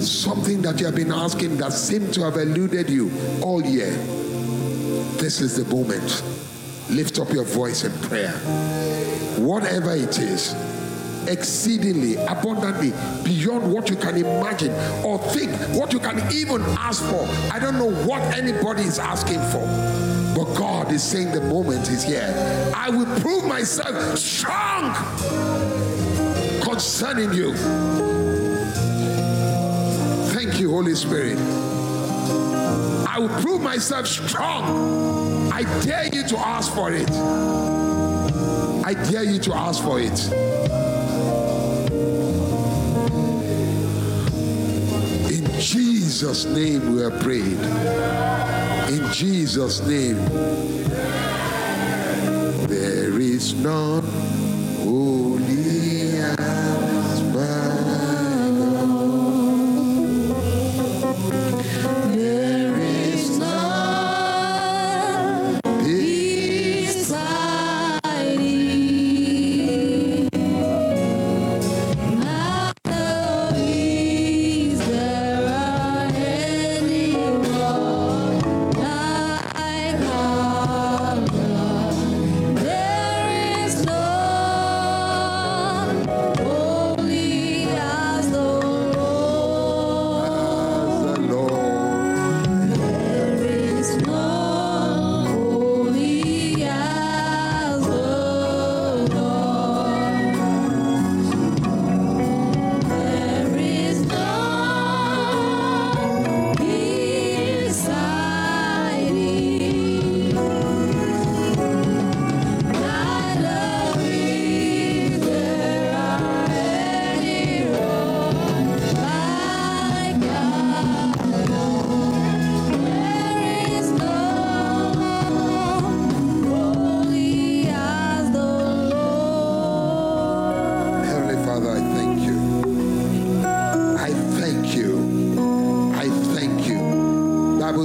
something 0.01 0.61
that 0.63 0.79
you 0.79 0.85
have 0.85 0.95
been 0.95 1.11
asking 1.11 1.57
that 1.57 1.73
seemed 1.73 2.13
to 2.13 2.21
have 2.23 2.37
eluded 2.37 2.89
you 2.89 3.11
all 3.41 3.63
year, 3.63 3.91
this 5.17 5.41
is 5.41 5.63
the 5.63 5.75
moment. 5.75 6.23
Lift 6.89 7.19
up 7.19 7.31
your 7.31 7.45
voice 7.45 7.83
in 7.83 7.91
prayer. 8.07 8.31
Whatever 9.37 9.95
it 9.95 10.17
is, 10.19 10.53
exceedingly, 11.27 12.15
abundantly, 12.15 12.91
beyond 13.23 13.71
what 13.71 13.89
you 13.89 13.95
can 13.95 14.17
imagine 14.17 14.71
or 15.05 15.19
think, 15.19 15.51
what 15.77 15.93
you 15.93 15.99
can 15.99 16.19
even 16.31 16.61
ask 16.79 17.03
for. 17.03 17.27
I 17.53 17.59
don't 17.59 17.77
know 17.77 17.91
what 18.05 18.21
anybody 18.37 18.83
is 18.83 18.99
asking 18.99 19.39
for. 19.51 19.65
But 20.35 20.55
God 20.55 20.91
is 20.91 21.03
saying 21.03 21.31
the 21.31 21.41
moment 21.41 21.89
is 21.89 22.03
here. 22.03 22.33
I 22.75 22.89
will 22.89 23.05
prove 23.19 23.45
myself 23.45 24.17
strong 24.17 24.93
concerning 26.61 27.33
you 27.33 27.53
you, 30.61 30.69
Holy 30.69 30.93
Spirit. 30.93 31.37
I 33.09 33.17
will 33.17 33.41
prove 33.41 33.61
myself 33.61 34.05
strong. 34.05 35.51
I 35.51 35.63
dare 35.83 36.05
you 36.13 36.23
to 36.27 36.37
ask 36.37 36.71
for 36.73 36.93
it. 36.93 37.09
I 38.85 38.93
dare 38.93 39.23
you 39.23 39.39
to 39.39 39.53
ask 39.55 39.83
for 39.83 39.99
it. 39.99 40.19
In 45.31 45.59
Jesus' 45.59 46.45
name 46.45 46.93
we 46.93 47.03
are 47.03 47.11
prayed. 47.11 47.59
In 48.93 49.11
Jesus' 49.11 49.81
name. 49.87 50.17
There 52.67 53.19
is 53.19 53.55
none 53.55 54.30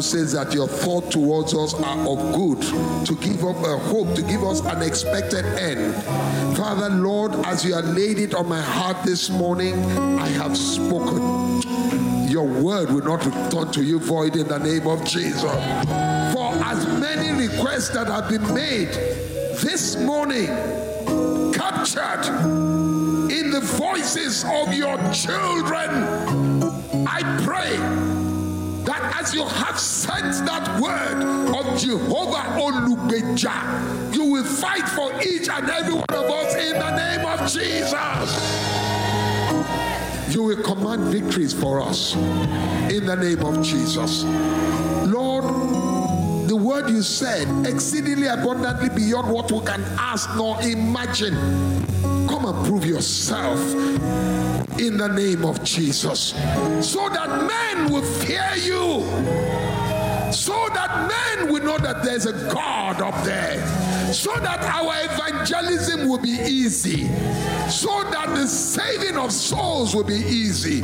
says 0.07 0.33
that 0.33 0.55
your 0.55 0.69
thought 0.69 1.11
towards 1.11 1.55
us 1.55 1.75
are 1.75 1.99
of 2.09 2.35
good, 2.35 2.63
to 3.07 3.15
give 3.17 3.45
up 3.45 3.57
a 3.57 3.79
hope, 3.79 4.15
to 4.15 4.23
give 4.23 4.43
us 4.45 4.61
an 4.61 4.83
expected 4.83 5.45
end. 5.45 5.95
Father, 6.57 6.89
Lord, 6.91 7.35
as 7.47 7.65
you 7.65 7.75
have 7.75 7.87
laid 7.87 8.19
it 8.19 8.35
on 8.35 8.49
my 8.49 8.61
heart 8.61 9.05
this 9.05 9.29
morning, 9.31 9.75
I 10.19 10.29
have 10.29 10.57
spoken. 10.57 11.61
Your 12.29 12.47
word 12.47 12.91
will 12.91 13.05
not 13.05 13.25
return 13.25 13.73
to 13.73 13.83
you 13.83 13.99
void 13.99 14.37
in 14.37 14.47
the 14.49 14.59
name 14.59 14.87
of 14.87 15.05
Jesus. 15.05 15.43
For 15.43 16.53
as 16.65 16.87
many 17.01 17.49
requests 17.49 17.91
that 17.91 18.07
have 18.07 18.29
been 18.29 18.55
made 18.55 18.89
this 19.63 19.97
morning, 19.97 20.47
captured 21.53 22.27
in 23.31 23.51
the 23.51 23.61
voices 23.61 24.45
of 24.45 24.73
your 24.73 24.97
children, 25.13 25.91
I 27.07 27.23
pray 27.45 28.16
you 29.37 29.45
have 29.45 29.79
sent 29.79 30.47
that 30.47 30.81
word 30.81 31.23
of 31.55 31.79
Jehovah 31.79 32.59
Olugbeja, 32.59 34.15
you 34.15 34.25
will 34.25 34.45
fight 34.45 34.89
for 34.89 35.13
each 35.23 35.51
and 35.51 35.69
every 35.69 35.93
one 35.93 36.07
of 36.09 36.25
us 36.25 36.55
in 36.55 36.73
the 36.73 36.97
name 36.97 37.27
of 37.27 37.41
Jesus. 37.53 37.95
You 40.35 40.43
will 40.43 40.63
command 40.63 41.03
victories 41.13 41.53
for 41.53 41.83
us 41.83 42.15
in 42.17 43.05
the 43.05 43.15
name 43.15 43.45
of 43.45 43.63
Jesus. 43.63 44.25
Lord, 45.05 45.45
the 46.49 46.57
word 46.57 46.89
you 46.89 47.03
said, 47.03 47.47
exceedingly 47.67 48.29
abundantly 48.29 48.89
beyond 48.89 49.31
what 49.31 49.53
we 49.53 49.61
can 49.67 49.83
ask 49.99 50.35
nor 50.35 50.59
imagine. 50.63 51.35
Come 52.27 52.47
and 52.47 52.67
prove 52.67 52.87
yourself 52.87 53.59
in 54.79 54.97
the 54.97 55.09
name 55.09 55.45
of 55.45 55.63
Jesus 55.65 56.35
so 56.81 57.09
that 57.09 57.47
men 57.47 57.93
will 57.93 58.03
fear 58.03 58.53
you 58.57 59.05
so 60.33 60.69
that 60.75 61.09
men 61.09 61.53
will 61.53 61.63
know 61.63 61.79
that 61.79 62.03
there's 62.03 62.27
a 62.27 62.33
God 62.53 63.01
up 63.01 63.25
there, 63.25 63.57
so 64.13 64.35
that 64.41 64.63
our 64.63 64.93
evangelism 65.05 66.09
will 66.09 66.19
be 66.19 66.39
easy, 66.47 67.07
so 67.69 68.03
that 68.11 68.27
the 68.35 68.47
saving 68.47 69.17
of 69.17 69.33
souls 69.33 69.95
will 69.95 70.05
be 70.05 70.15
easy. 70.15 70.83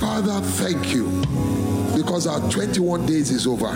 Father, 0.00 0.40
thank 0.40 0.94
you 0.94 1.06
because 1.96 2.26
our 2.26 2.40
21 2.50 3.06
days 3.06 3.30
is 3.30 3.46
over. 3.46 3.72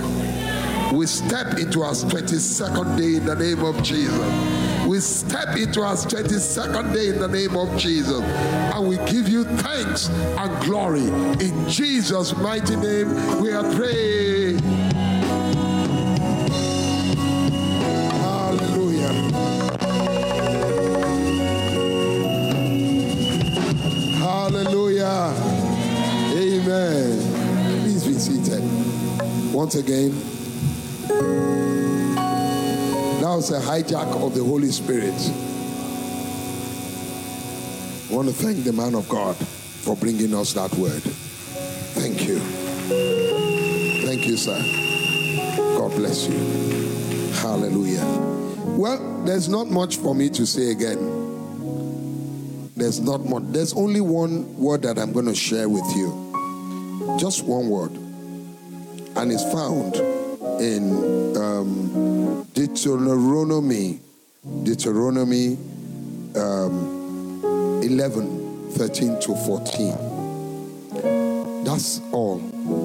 We 0.95 1.07
step 1.07 1.59
into 1.59 1.83
our 1.83 1.93
22nd 1.93 2.97
day 2.97 3.17
in 3.17 3.27
the 3.27 3.35
name 3.35 3.65
of 3.65 3.83
Jesus. 3.83 4.68
We 4.89 5.01
step 5.01 5.55
into 5.55 5.83
our 5.83 5.97
22nd 5.97 6.95
day 6.95 7.09
in 7.11 7.19
the 7.19 7.29
name 7.29 7.55
of 7.59 7.77
Jesus. 7.77 8.23
And 8.23 8.89
we 8.89 8.97
give 9.13 9.29
you 9.29 9.45
thanks 9.45 10.09
and 10.09 10.65
glory. 10.65 11.09
In 11.45 11.69
Jesus' 11.69 12.35
mighty 12.35 12.75
name, 12.75 13.11
we 13.39 13.53
are 13.53 13.71
praying. 13.75 14.59
Hallelujah. 18.25 19.13
Hallelujah. 24.17 25.35
Amen. 26.33 27.83
Please 27.83 28.07
be 28.07 28.15
seated. 28.15 29.53
Once 29.53 29.75
again, 29.75 30.13
a 33.39 33.61
hijack 33.61 34.21
of 34.21 34.35
the 34.35 34.43
Holy 34.43 34.71
Spirit. 34.73 35.15
I 38.11 38.15
want 38.15 38.27
to 38.27 38.35
thank 38.35 38.65
the 38.65 38.73
man 38.73 38.97
of 38.97 39.09
God 39.09 39.37
for 39.37 39.95
bringing 39.95 40.35
us 40.35 40.55
that 40.55 40.75
word. 40.75 41.03
Thank 41.95 42.27
you. 42.27 42.41
Thank 44.05 44.27
you, 44.27 44.37
sir. 44.37 44.59
God 45.79 45.95
bless 45.95 46.27
you. 46.27 46.37
Hallelujah. 47.35 48.05
Well, 48.77 49.23
there's 49.25 49.49
not 49.49 49.69
much 49.69 49.99
for 49.99 50.17
me 50.17 50.31
to 50.31 50.45
say 50.45 50.73
again. 50.73 50.99
There's 52.77 52.99
not 52.99 53.25
much. 53.25 53.45
There's 53.47 53.73
only 53.73 54.01
one 54.01 54.57
word 54.57 54.83
that 54.83 54.99
I'm 54.99 55.13
going 55.13 55.27
to 55.27 55.35
share 55.35 55.69
with 55.69 55.87
you. 55.95 57.17
Just 57.21 57.45
one 57.45 57.69
word. 57.69 57.93
And 59.17 59.31
it's 59.31 59.45
found 59.53 59.95
in 60.61 61.37
um, 61.37 62.08
Deuteronomy, 62.59 64.01
Deuteronomy 64.65 65.57
um, 66.35 67.81
11, 67.85 68.73
13 68.73 69.21
to 69.21 69.37
14. 69.47 69.95
That's 71.63 72.01
all 72.11 72.39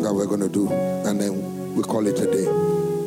that 0.03 0.13
we're 0.13 0.27
going 0.27 0.41
to 0.41 0.47
do. 0.47 0.71
And 0.71 1.19
then 1.19 1.73
we 1.73 1.81
call 1.81 2.05
it 2.05 2.19
a 2.19 2.27
day. 2.27 2.45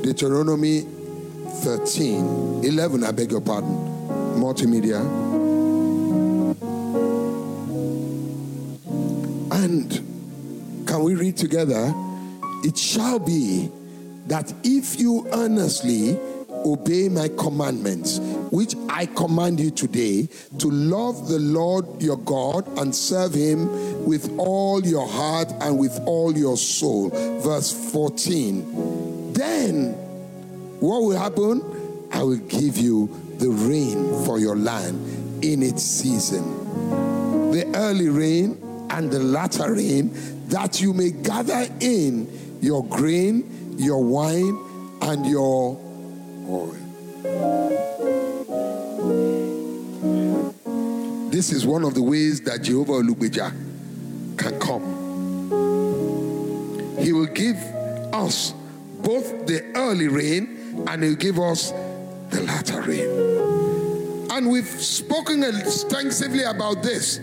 Deuteronomy 0.03 0.81
13, 0.81 2.65
11, 2.65 3.05
I 3.05 3.13
beg 3.13 3.31
your 3.31 3.43
pardon. 3.43 3.77
Multimedia. 4.35 5.01
And 9.53 10.03
can 10.85 11.05
we 11.05 11.15
read 11.15 11.37
together? 11.37 11.95
It 12.65 12.77
shall 12.77 13.21
be 13.21 13.71
that 14.27 14.53
if 14.65 14.99
you 14.99 15.29
earnestly 15.33 16.19
obey 16.67 17.09
my 17.09 17.29
commandments, 17.29 18.19
which 18.51 18.75
I 18.89 19.07
command 19.07 19.61
you 19.61 19.71
today, 19.71 20.29
to 20.59 20.71
love 20.71 21.29
the 21.29 21.39
Lord 21.39 22.03
your 22.03 22.19
God 22.19 22.67
and 22.79 22.95
serve 22.95 23.35
him 23.35 24.05
with 24.05 24.37
all 24.39 24.85
your 24.85 25.07
heart 25.07 25.53
and 25.61 25.79
with 25.79 25.99
all 26.07 26.37
your 26.37 26.57
soul. 26.57 27.11
Verse 27.41 27.73
14. 27.93 29.33
Then 29.33 29.93
what 30.81 31.03
will 31.03 31.17
happen? 31.17 31.63
I 32.13 32.23
will 32.23 32.37
give 32.37 32.77
you 32.77 33.09
the 33.39 33.49
rain 33.51 34.25
for 34.25 34.39
your 34.39 34.57
land 34.57 35.45
in 35.45 35.63
its 35.63 35.83
season. 35.83 36.43
The 37.51 37.71
early 37.75 38.09
rain 38.09 38.59
and 38.91 39.11
the 39.11 39.21
latter 39.21 39.73
rain, 39.75 40.11
that 40.49 40.81
you 40.81 40.93
may 40.93 41.11
gather 41.11 41.67
in 41.81 42.59
your 42.61 42.85
grain, 42.87 43.77
your 43.79 44.03
wine, 44.03 44.59
and 45.03 45.27
your 45.27 45.86
oil. 46.49 46.77
This 51.31 51.53
is 51.53 51.67
one 51.67 51.85
of 51.85 51.95
the 51.95 52.03
ways 52.03 52.41
that 52.43 52.63
Jehovah 52.63 52.93
Olugbeja 52.93 53.51
can 54.39 54.59
come. 54.59 54.83
He 56.99 57.13
will 57.13 57.27
give 57.27 57.57
us 58.13 58.55
both 59.03 59.47
the 59.47 59.63
early 59.75 60.09
rain 60.09 60.85
and 60.89 61.03
he'll 61.03 61.15
give 61.15 61.39
us 61.39 61.73
the 62.31 62.43
latter 62.43 62.81
rain. 62.83 64.31
And 64.31 64.51
we've 64.51 64.67
spoken 64.67 65.43
extensively 65.45 66.43
about 66.43 66.83
this. 66.83 67.21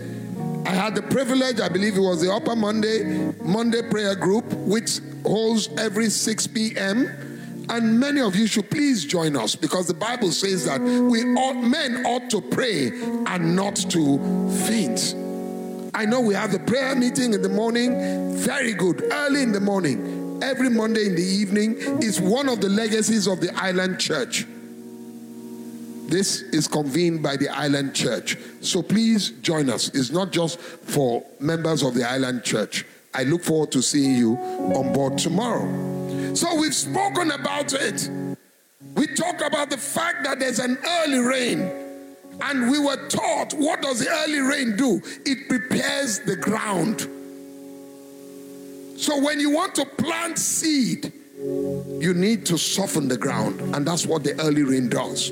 I 0.66 0.70
had 0.70 0.94
the 0.94 1.02
privilege, 1.02 1.60
I 1.60 1.68
believe 1.68 1.96
it 1.96 2.00
was 2.00 2.22
the 2.22 2.32
Upper 2.32 2.56
Monday, 2.56 3.32
Monday 3.42 3.82
prayer 3.82 4.14
group, 4.14 4.44
which 4.52 5.00
holds 5.24 5.68
every 5.76 6.08
6 6.08 6.46
p.m. 6.48 7.33
And 7.68 7.98
many 7.98 8.20
of 8.20 8.36
you 8.36 8.46
should 8.46 8.70
please 8.70 9.04
join 9.04 9.36
us 9.36 9.56
because 9.56 9.86
the 9.86 9.94
Bible 9.94 10.32
says 10.32 10.66
that 10.66 10.80
we 10.80 11.24
ought, 11.34 11.62
men 11.62 12.04
ought 12.04 12.28
to 12.30 12.40
pray 12.40 12.88
and 13.26 13.56
not 13.56 13.76
to 13.76 14.18
faint. 14.66 15.14
I 15.94 16.04
know 16.04 16.20
we 16.20 16.34
have 16.34 16.52
the 16.52 16.58
prayer 16.58 16.94
meeting 16.96 17.32
in 17.32 17.42
the 17.42 17.48
morning, 17.48 18.36
very 18.36 18.74
good, 18.74 19.04
early 19.12 19.42
in 19.42 19.52
the 19.52 19.60
morning. 19.60 20.40
Every 20.42 20.68
Monday 20.68 21.06
in 21.06 21.14
the 21.14 21.22
evening 21.22 21.76
is 22.02 22.20
one 22.20 22.48
of 22.48 22.60
the 22.60 22.68
legacies 22.68 23.26
of 23.26 23.40
the 23.40 23.54
island 23.56 24.00
church. 24.00 24.44
This 26.08 26.42
is 26.42 26.68
convened 26.68 27.22
by 27.22 27.36
the 27.36 27.48
island 27.48 27.94
church. 27.94 28.36
So 28.60 28.82
please 28.82 29.30
join 29.40 29.70
us. 29.70 29.88
It's 29.94 30.10
not 30.10 30.32
just 30.32 30.58
for 30.60 31.24
members 31.40 31.82
of 31.82 31.94
the 31.94 32.08
island 32.08 32.42
church. 32.42 32.84
I 33.14 33.22
look 33.22 33.42
forward 33.42 33.72
to 33.72 33.80
seeing 33.80 34.16
you 34.16 34.36
on 34.36 34.92
board 34.92 35.16
tomorrow. 35.16 35.93
So 36.34 36.56
we've 36.56 36.74
spoken 36.74 37.30
about 37.30 37.72
it. 37.72 38.10
We 38.96 39.06
talked 39.06 39.40
about 39.40 39.70
the 39.70 39.76
fact 39.76 40.24
that 40.24 40.40
there's 40.40 40.58
an 40.58 40.78
early 40.84 41.18
rain. 41.18 41.60
And 42.40 42.70
we 42.70 42.80
were 42.80 43.08
taught 43.08 43.54
what 43.54 43.80
does 43.82 44.00
the 44.00 44.08
early 44.10 44.40
rain 44.40 44.76
do? 44.76 45.00
It 45.24 45.48
prepares 45.48 46.18
the 46.20 46.34
ground. 46.34 47.02
So 49.00 49.20
when 49.22 49.38
you 49.38 49.50
want 49.50 49.76
to 49.76 49.86
plant 49.86 50.38
seed, 50.38 51.12
you 51.38 52.14
need 52.14 52.46
to 52.46 52.58
soften 52.58 53.06
the 53.06 53.16
ground. 53.16 53.60
And 53.74 53.86
that's 53.86 54.04
what 54.04 54.24
the 54.24 54.38
early 54.40 54.64
rain 54.64 54.88
does. 54.88 55.28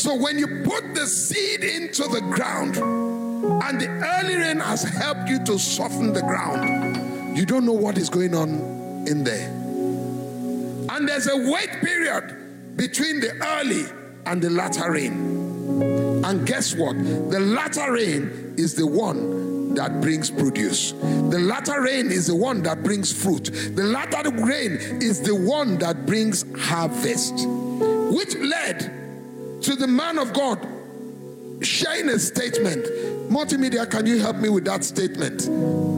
So 0.00 0.14
when 0.16 0.38
you 0.38 0.62
put 0.64 0.94
the 0.94 1.06
seed 1.06 1.62
into 1.62 2.04
the 2.04 2.20
ground 2.20 2.76
and 2.78 3.80
the 3.80 3.88
early 4.18 4.36
rain 4.36 4.60
has 4.60 4.82
helped 4.82 5.28
you 5.28 5.44
to 5.44 5.58
soften 5.58 6.14
the 6.14 6.22
ground, 6.22 7.36
you 7.36 7.44
don't 7.44 7.66
know 7.66 7.72
what 7.72 7.98
is 7.98 8.08
going 8.08 8.34
on 8.34 8.48
in 9.06 9.24
there. 9.24 9.63
And 10.94 11.08
there's 11.08 11.26
a 11.26 11.36
wait 11.36 11.70
period 11.80 12.76
between 12.76 13.18
the 13.18 13.32
early 13.44 13.84
and 14.26 14.40
the 14.40 14.48
latter 14.48 14.92
rain. 14.92 15.12
And 16.24 16.46
guess 16.46 16.72
what? 16.76 16.96
The 16.96 17.40
latter 17.40 17.90
rain 17.90 18.54
is 18.56 18.76
the 18.76 18.86
one 18.86 19.74
that 19.74 20.00
brings 20.00 20.30
produce. 20.30 20.92
The 20.92 21.40
latter 21.40 21.82
rain 21.82 22.12
is 22.12 22.28
the 22.28 22.36
one 22.36 22.62
that 22.62 22.84
brings 22.84 23.12
fruit. 23.12 23.46
The 23.74 23.82
latter 23.82 24.30
rain 24.30 24.78
is 25.02 25.20
the 25.20 25.34
one 25.34 25.78
that 25.78 26.06
brings 26.06 26.44
harvest, 26.56 27.44
which 28.14 28.36
led 28.36 28.78
to 29.62 29.74
the 29.74 29.88
man 29.88 30.16
of 30.16 30.32
God 30.32 30.64
sharing 31.60 32.08
a 32.10 32.20
statement. 32.20 32.84
Multimedia, 33.28 33.90
can 33.90 34.06
you 34.06 34.20
help 34.20 34.36
me 34.36 34.48
with 34.48 34.64
that 34.66 34.84
statement 34.84 35.40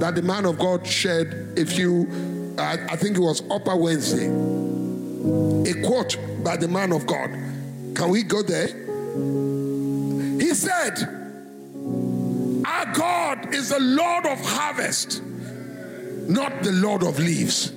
that 0.00 0.14
the 0.14 0.22
man 0.22 0.46
of 0.46 0.58
God 0.58 0.86
shared 0.86 1.58
a 1.58 1.66
few, 1.66 2.54
I, 2.56 2.78
I 2.88 2.96
think 2.96 3.18
it 3.18 3.20
was 3.20 3.42
Upper 3.50 3.76
Wednesday? 3.76 4.56
A 5.26 5.74
quote 5.82 6.16
by 6.44 6.56
the 6.56 6.68
man 6.68 6.92
of 6.92 7.04
God. 7.06 7.30
Can 7.96 8.10
we 8.10 8.22
go 8.22 8.42
there? 8.42 8.68
He 10.38 10.54
said, 10.54 11.02
Our 12.64 12.92
God 12.92 13.52
is 13.52 13.70
the 13.70 13.80
Lord 13.80 14.26
of 14.26 14.38
harvest, 14.40 15.20
not 16.28 16.62
the 16.62 16.70
Lord 16.72 17.02
of 17.02 17.18
leaves. 17.18 17.72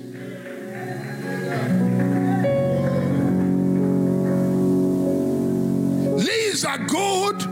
Leaves 6.24 6.64
are 6.64 6.78
good. 6.78 7.42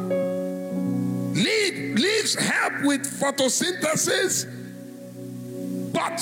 leaves 1.99 2.35
help 2.35 2.83
with 2.85 3.03
photosynthesis. 3.03 4.47
But 5.93 6.19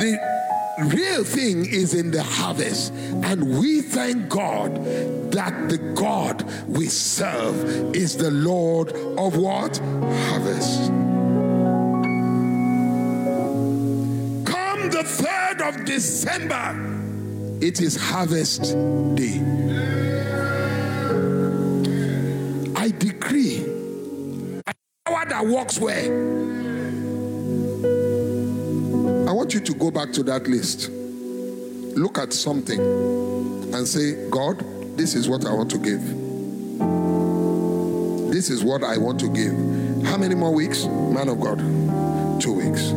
the 0.00 0.18
real 0.78 1.24
thing 1.24 1.66
is 1.66 1.94
in 1.94 2.10
the 2.10 2.22
harvest. 2.22 2.92
And 3.22 3.58
we 3.58 3.82
thank 3.82 4.28
God 4.28 4.74
that 5.32 5.68
the 5.68 5.78
God 5.94 6.42
we 6.68 6.86
serve 6.86 7.94
is 7.94 8.16
the 8.16 8.30
Lord 8.30 8.92
of 8.92 9.36
what? 9.36 9.78
Harvest. 9.78 10.88
Come 14.46 14.90
the 14.90 15.04
3rd 15.04 15.68
of 15.68 15.84
December, 15.84 17.64
it 17.64 17.80
is 17.80 17.96
harvest 17.96 18.74
day. 19.14 19.40
I 22.76 22.88
decree 22.90 23.62
a 24.66 24.74
power 25.04 25.26
that 25.26 25.46
well 25.78 25.90
I 25.90 26.59
want 29.50 29.66
you 29.66 29.74
to 29.74 29.80
go 29.80 29.90
back 29.90 30.12
to 30.12 30.22
that 30.22 30.46
list. 30.46 30.90
Look 31.98 32.18
at 32.18 32.32
something 32.32 32.78
and 32.78 33.84
say, 33.84 34.30
God, 34.30 34.60
this 34.96 35.16
is 35.16 35.28
what 35.28 35.44
I 35.44 35.52
want 35.52 35.72
to 35.72 35.78
give. 35.78 36.00
This 38.30 38.48
is 38.48 38.62
what 38.62 38.84
I 38.84 38.96
want 38.96 39.18
to 39.18 39.28
give. 39.28 40.06
How 40.06 40.18
many 40.18 40.36
more 40.36 40.54
weeks? 40.54 40.84
Man 40.84 41.28
of 41.28 41.40
God, 41.40 41.58
two 42.40 42.52
weeks. 42.52 42.90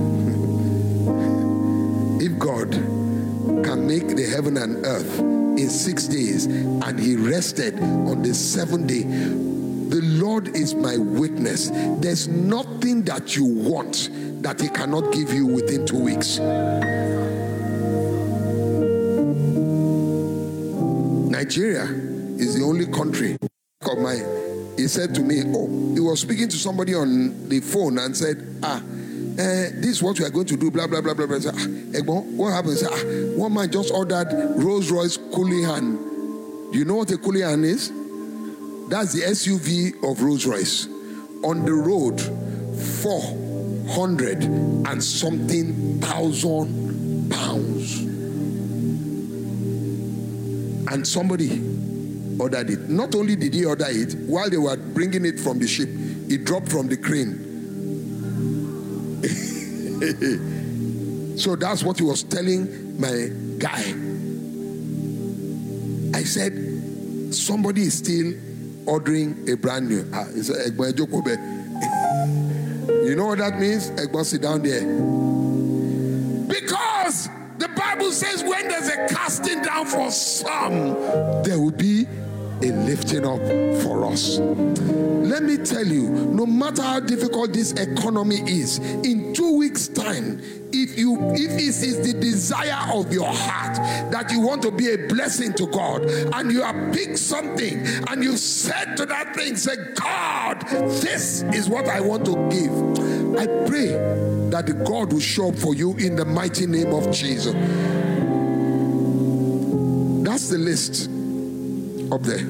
if 2.24 2.38
God 2.38 2.70
can 3.66 3.88
make 3.88 4.10
the 4.10 4.30
heaven 4.32 4.58
and 4.58 4.86
earth 4.86 5.22
in 5.22 5.72
six 5.72 6.04
days 6.04 6.46
and 6.46 7.00
he 7.00 7.16
rested 7.16 7.80
on 7.80 8.22
the 8.22 8.36
seventh 8.36 8.86
day, 8.86 9.02
the 9.02 10.02
Lord 10.04 10.56
is 10.56 10.76
my 10.76 10.98
witness. 10.98 11.72
There's 12.00 12.28
nothing 12.28 13.02
that 13.06 13.36
you 13.36 13.46
want 13.46 14.12
that 14.44 14.62
He 14.62 14.70
cannot 14.70 15.12
give 15.14 15.34
you 15.34 15.48
within 15.48 15.86
two 15.86 16.00
weeks. 16.00 16.38
Nigeria 21.30 21.84
is 22.38 22.56
the 22.58 22.64
only 22.64 22.86
country 22.88 23.38
of 23.42 23.98
mine. 23.98 24.26
He 24.78 24.88
said 24.88 25.16
to 25.16 25.22
me, 25.22 25.44
Oh, 25.48 25.94
he 25.94 26.00
was 26.00 26.22
speaking 26.22 26.50
to 26.50 26.58
somebody 26.58 26.94
on 26.94 27.50
the 27.50 27.60
phone 27.62 27.98
and 27.98 28.16
said, 28.16 28.60
Ah, 28.62 28.78
uh, 28.80 28.86
this 29.36 29.88
is 29.88 30.04
what 30.04 30.20
we 30.20 30.26
are 30.26 30.30
going 30.30 30.46
to 30.46 30.58
do, 30.58 30.70
blah, 30.70 30.88
blah, 30.88 31.02
blah, 31.02 31.14
blah, 31.14 31.26
blah. 31.26 31.40
Said, 31.40 31.56
ah, 31.56 32.12
what 32.12 32.52
happens? 32.52 32.84
Ah, 32.84 32.96
one 33.36 33.54
man 33.54 33.72
just 33.72 33.92
ordered 33.92 34.28
Rolls 34.58 34.92
Royce 34.92 35.18
Cullinan. 35.18 35.96
Do 36.72 36.78
you 36.78 36.86
know 36.86 36.96
what 36.96 37.12
a 37.12 37.18
Cullinan 37.18 37.64
is? 37.64 37.90
That's 38.90 39.14
the 39.14 39.22
SUV 39.22 40.04
of 40.10 40.22
Rolls 40.22 40.46
Royce. 40.46 40.88
On 41.44 41.66
the 41.66 41.74
road, 41.74 42.22
four 43.02 43.43
hundred 43.94 44.44
and 44.44 45.04
something 45.04 46.02
thousand 46.02 47.32
pounds. 47.32 48.00
And 50.92 51.08
somebody 51.08 51.62
ordered 52.40 52.70
it. 52.70 52.90
Not 52.90 53.16
only 53.16 53.36
did 53.36 53.54
he 53.54 53.66
order 53.66 53.86
it, 53.88 54.14
while 54.28 54.50
they 54.50 54.58
were 54.58 54.78
bringing 54.78 55.26
it 55.26 55.40
from 55.40 55.60
the 55.60 55.68
ship, 55.68 55.90
it 55.92 56.46
dropped 56.46 56.70
from 56.70 56.88
the 56.88 56.98
crane. 56.98 57.50
so 61.38 61.56
that's 61.56 61.84
what 61.84 61.98
he 61.98 62.04
was 62.04 62.24
telling 62.24 63.00
my 63.00 63.30
guy. 63.60 63.94
I 66.18 66.24
said, 66.24 66.54
somebody 67.34 67.84
is 67.84 67.98
still 67.98 68.34
ordering 68.86 69.50
a 69.50 69.56
brand 69.56 69.90
new. 69.90 70.10
Ah, 70.14 70.26
he 70.34 70.42
said, 70.42 70.78
You 73.14 73.20
know 73.20 73.28
what 73.28 73.38
that 73.38 73.60
means? 73.60 73.92
Egbon, 73.92 74.26
sit 74.26 74.42
down 74.42 74.64
there. 74.64 74.82
Because 76.48 77.30
the 77.60 77.68
Bible 77.68 78.12
says 78.12 78.44
when 78.44 78.68
there's 78.68 78.88
a 78.88 79.08
casting 79.08 79.62
down 79.62 79.86
for 79.86 80.10
some, 80.10 80.96
there 81.44 81.60
will 81.60 81.70
be 81.70 82.08
a 82.64 82.72
lifting 82.72 83.24
up 83.24 83.40
for 83.84 84.06
us. 84.06 84.40
Let 84.40 85.44
me 85.44 85.58
tell 85.58 85.86
you, 85.86 86.10
no 86.10 86.48
matter 86.48 86.82
how 86.82 87.02
difficult 87.02 87.54
this 87.54 87.74
economy 87.74 88.38
is, 88.48 88.80
in 88.80 89.33
time, 89.96 90.42
if 90.72 90.98
you 90.98 91.32
if 91.34 91.52
it 91.52 91.88
is 91.88 92.02
the 92.02 92.20
desire 92.20 92.92
of 92.94 93.14
your 93.14 93.28
heart 93.32 93.76
that 94.12 94.32
you 94.32 94.40
want 94.40 94.62
to 94.64 94.72
be 94.72 94.90
a 94.92 94.98
blessing 95.08 95.54
to 95.54 95.68
God 95.68 96.04
and 96.06 96.52
you 96.52 96.62
have 96.64 96.94
picked 96.94 97.20
something 97.20 97.86
and 98.08 98.24
you 98.24 98.38
said 98.38 98.96
to 98.96 99.06
that 99.06 99.36
thing, 99.36 99.56
say, 99.56 99.76
God, 99.96 100.62
this 101.02 101.44
is 101.44 101.70
what 101.70 101.88
I 101.88 102.02
want 102.02 102.26
to 102.26 102.34
give. 102.50 102.72
I 103.38 103.46
pray 103.68 103.88
that 104.50 104.66
the 104.66 104.74
God 104.74 105.14
will 105.14 105.20
show 105.20 105.50
up 105.50 105.56
for 105.56 105.76
you 105.76 105.96
in 105.98 106.16
the 106.16 106.26
mighty 106.26 106.66
name 106.66 106.94
of 106.94 107.12
Jesus. 107.12 107.54
That's 110.24 110.50
the 110.50 110.58
list 110.58 111.10
up 112.12 112.22
there. 112.22 112.46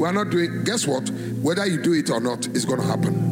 We're 0.00 0.12
not 0.12 0.30
doing, 0.30 0.64
guess 0.64 0.86
what? 0.86 1.08
Whether 1.42 1.66
you 1.66 1.82
do 1.82 1.92
it 1.92 2.10
or 2.10 2.20
not, 2.20 2.46
it's 2.48 2.64
going 2.64 2.80
to 2.80 2.86
happen. 2.86 3.29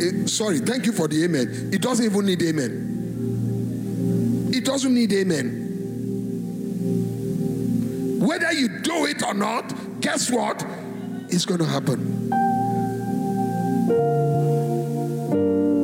It, 0.00 0.28
sorry, 0.28 0.58
thank 0.58 0.86
you 0.86 0.92
for 0.92 1.08
the 1.08 1.24
amen. 1.24 1.70
It 1.72 1.80
doesn't 1.82 2.04
even 2.04 2.26
need 2.26 2.42
amen. 2.42 2.90
It 4.52 4.64
doesn't 4.64 4.94
need 4.94 5.12
amen. 5.12 5.60
Whether 8.20 8.52
you 8.52 8.68
do 8.80 9.06
it 9.06 9.22
or 9.22 9.34
not, 9.34 9.72
guess 10.00 10.30
what? 10.30 10.64
It's 11.28 11.44
going 11.44 11.60
to 11.60 11.66
happen. 11.66 12.30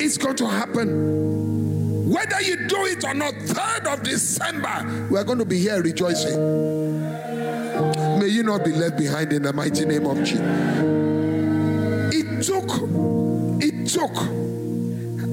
It's 0.00 0.16
going 0.16 0.36
to 0.36 0.46
happen. 0.46 2.08
Whether 2.10 2.40
you 2.42 2.66
do 2.66 2.86
it 2.86 3.04
or 3.04 3.14
not, 3.14 3.34
3rd 3.34 3.92
of 3.92 4.02
December, 4.02 5.06
we're 5.10 5.24
going 5.24 5.38
to 5.38 5.44
be 5.44 5.58
here 5.60 5.80
rejoicing. 5.82 6.38
May 8.18 8.28
you 8.28 8.42
not 8.42 8.64
be 8.64 8.72
left 8.72 8.96
behind 8.98 9.32
in 9.32 9.42
the 9.42 9.52
mighty 9.52 9.84
name 9.84 10.06
of 10.06 10.18
Jesus. 10.18 10.40
It 12.12 12.42
took, 12.42 12.68
took 13.92 14.16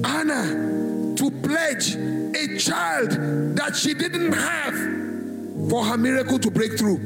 Anna 0.04 1.14
to 1.16 1.30
pledge 1.42 1.94
a 1.94 2.58
child 2.58 3.10
that 3.56 3.76
she 3.76 3.94
didn't 3.94 4.32
have 4.32 4.74
for 5.70 5.84
her 5.84 5.96
miracle 5.96 6.38
to 6.38 6.50
break 6.50 6.78
through. 6.78 6.98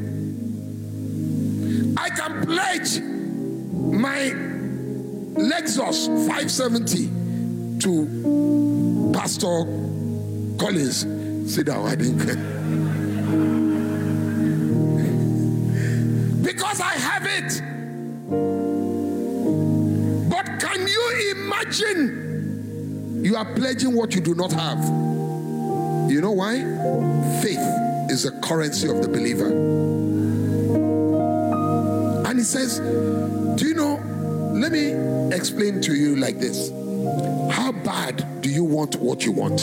I 1.96 2.09
can 2.11 2.46
pledge 2.46 3.00
my 3.00 4.32
Lexus 5.34 6.07
570 6.26 7.78
to 7.80 9.12
Pastor 9.12 9.64
Collins. 10.59 11.07
Sit 11.53 11.66
down, 11.66 11.86
I 11.86 11.94
didn't. 11.96 12.62
because 16.42 16.80
I 16.80 16.94
have 16.94 17.26
it. 17.26 17.62
But 20.30 20.61
can 20.61 20.86
you 20.86 21.32
imagine 21.62 23.24
you 23.24 23.36
are 23.36 23.44
pledging 23.54 23.94
what 23.94 24.14
you 24.14 24.20
do 24.20 24.34
not 24.34 24.52
have? 24.52 24.78
You 26.10 26.20
know 26.20 26.32
why? 26.32 26.58
Faith 27.40 28.10
is 28.10 28.24
the 28.24 28.32
currency 28.42 28.88
of 28.88 29.00
the 29.00 29.08
believer. 29.08 29.46
And 32.26 32.38
he 32.38 32.44
says, 32.44 32.80
Do 32.80 33.66
you 33.66 33.74
know? 33.74 34.00
Let 34.52 34.72
me 34.72 34.92
explain 35.34 35.80
to 35.82 35.94
you 35.94 36.16
like 36.16 36.38
this. 36.38 36.70
How 37.50 37.72
bad 37.72 38.42
do 38.42 38.50
you 38.50 38.64
want 38.64 38.96
what 38.96 39.24
you 39.24 39.32
want? 39.32 39.60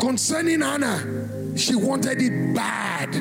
Concerning 0.00 0.62
Anna, 0.62 1.56
she 1.56 1.74
wanted 1.74 2.20
it 2.20 2.54
bad. 2.54 3.14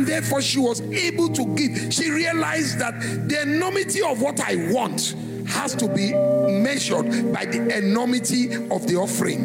And 0.00 0.08
therefore, 0.08 0.40
she 0.40 0.58
was 0.58 0.80
able 0.80 1.28
to 1.28 1.44
give. 1.54 1.92
She 1.92 2.10
realized 2.10 2.78
that 2.78 2.98
the 3.28 3.42
enormity 3.42 4.00
of 4.00 4.22
what 4.22 4.40
I 4.40 4.72
want 4.72 5.14
has 5.46 5.74
to 5.74 5.88
be 5.88 6.14
measured 6.14 7.34
by 7.34 7.44
the 7.44 7.76
enormity 7.76 8.46
of 8.70 8.86
the 8.86 8.96
offering. 8.96 9.42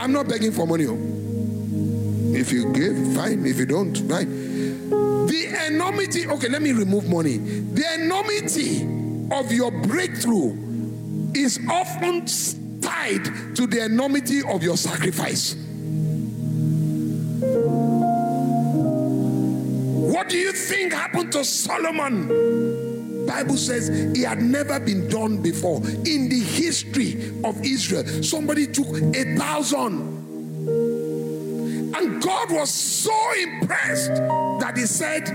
I'm 0.00 0.10
not 0.10 0.26
begging 0.26 0.50
for 0.50 0.66
money. 0.66 0.86
Oh. 0.88 0.98
If 2.34 2.50
you 2.50 2.72
give, 2.72 3.14
fine. 3.14 3.46
If 3.46 3.60
you 3.60 3.66
don't, 3.66 3.96
fine. 3.98 4.88
The 5.28 5.66
enormity, 5.68 6.26
okay, 6.26 6.48
let 6.48 6.60
me 6.60 6.72
remove 6.72 7.08
money. 7.08 7.36
The 7.36 7.94
enormity 8.00 8.82
of 9.30 9.52
your 9.52 9.70
breakthrough 9.70 11.30
is 11.36 11.60
often 11.70 12.26
tied 12.80 13.54
to 13.54 13.68
the 13.68 13.84
enormity 13.84 14.42
of 14.42 14.64
your 14.64 14.76
sacrifice. 14.76 15.54
What 20.14 20.28
do 20.28 20.38
you 20.38 20.52
think 20.52 20.92
happened 20.92 21.32
to 21.32 21.44
Solomon? 21.44 23.26
Bible 23.26 23.56
says 23.56 23.88
he 24.14 24.22
had 24.22 24.40
never 24.40 24.78
been 24.78 25.08
done 25.08 25.42
before 25.42 25.78
in 26.06 26.28
the 26.28 26.38
history 26.38 27.32
of 27.42 27.60
Israel. 27.64 28.04
Somebody 28.22 28.68
took 28.68 28.86
a 28.86 29.34
thousand. 29.36 30.22
And 31.96 32.22
God 32.22 32.52
was 32.52 32.70
so 32.70 33.32
impressed 33.42 34.14
that 34.60 34.74
he 34.76 34.86
said, 34.86 35.26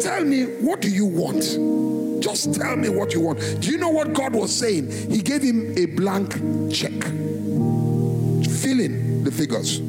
Tell 0.00 0.24
me, 0.24 0.44
what 0.44 0.80
do 0.80 0.88
you 0.88 1.04
want? 1.04 2.22
Just 2.22 2.54
tell 2.54 2.76
me 2.76 2.88
what 2.88 3.12
you 3.12 3.20
want. 3.20 3.60
Do 3.60 3.70
you 3.70 3.76
know 3.76 3.90
what 3.90 4.14
God 4.14 4.34
was 4.34 4.50
saying? 4.56 5.10
He 5.10 5.20
gave 5.20 5.42
him 5.42 5.76
a 5.76 5.84
blank 5.84 6.32
check. 6.72 7.02
Fill 8.62 8.80
in 8.80 9.24
the 9.24 9.30
figures. 9.30 9.80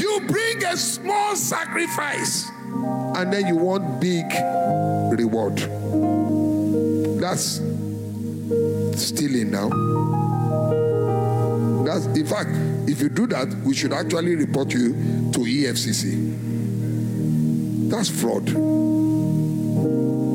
You 0.00 0.20
bring 0.28 0.45
small 0.76 1.36
sacrifice 1.36 2.50
and 3.16 3.32
then 3.32 3.46
you 3.46 3.56
want 3.56 4.00
big 4.00 4.26
reward. 5.18 5.56
That's 7.20 7.60
stealing 9.00 9.50
now. 9.50 9.68
That's 11.84 12.06
in 12.06 12.26
fact, 12.26 12.50
if 12.88 13.00
you 13.00 13.08
do 13.08 13.26
that, 13.28 13.48
we 13.64 13.74
should 13.74 13.92
actually 13.92 14.36
report 14.36 14.72
you 14.72 14.92
to 15.32 15.40
EFCC. 15.40 16.34
That's 17.90 18.10
fraud. 18.10 18.52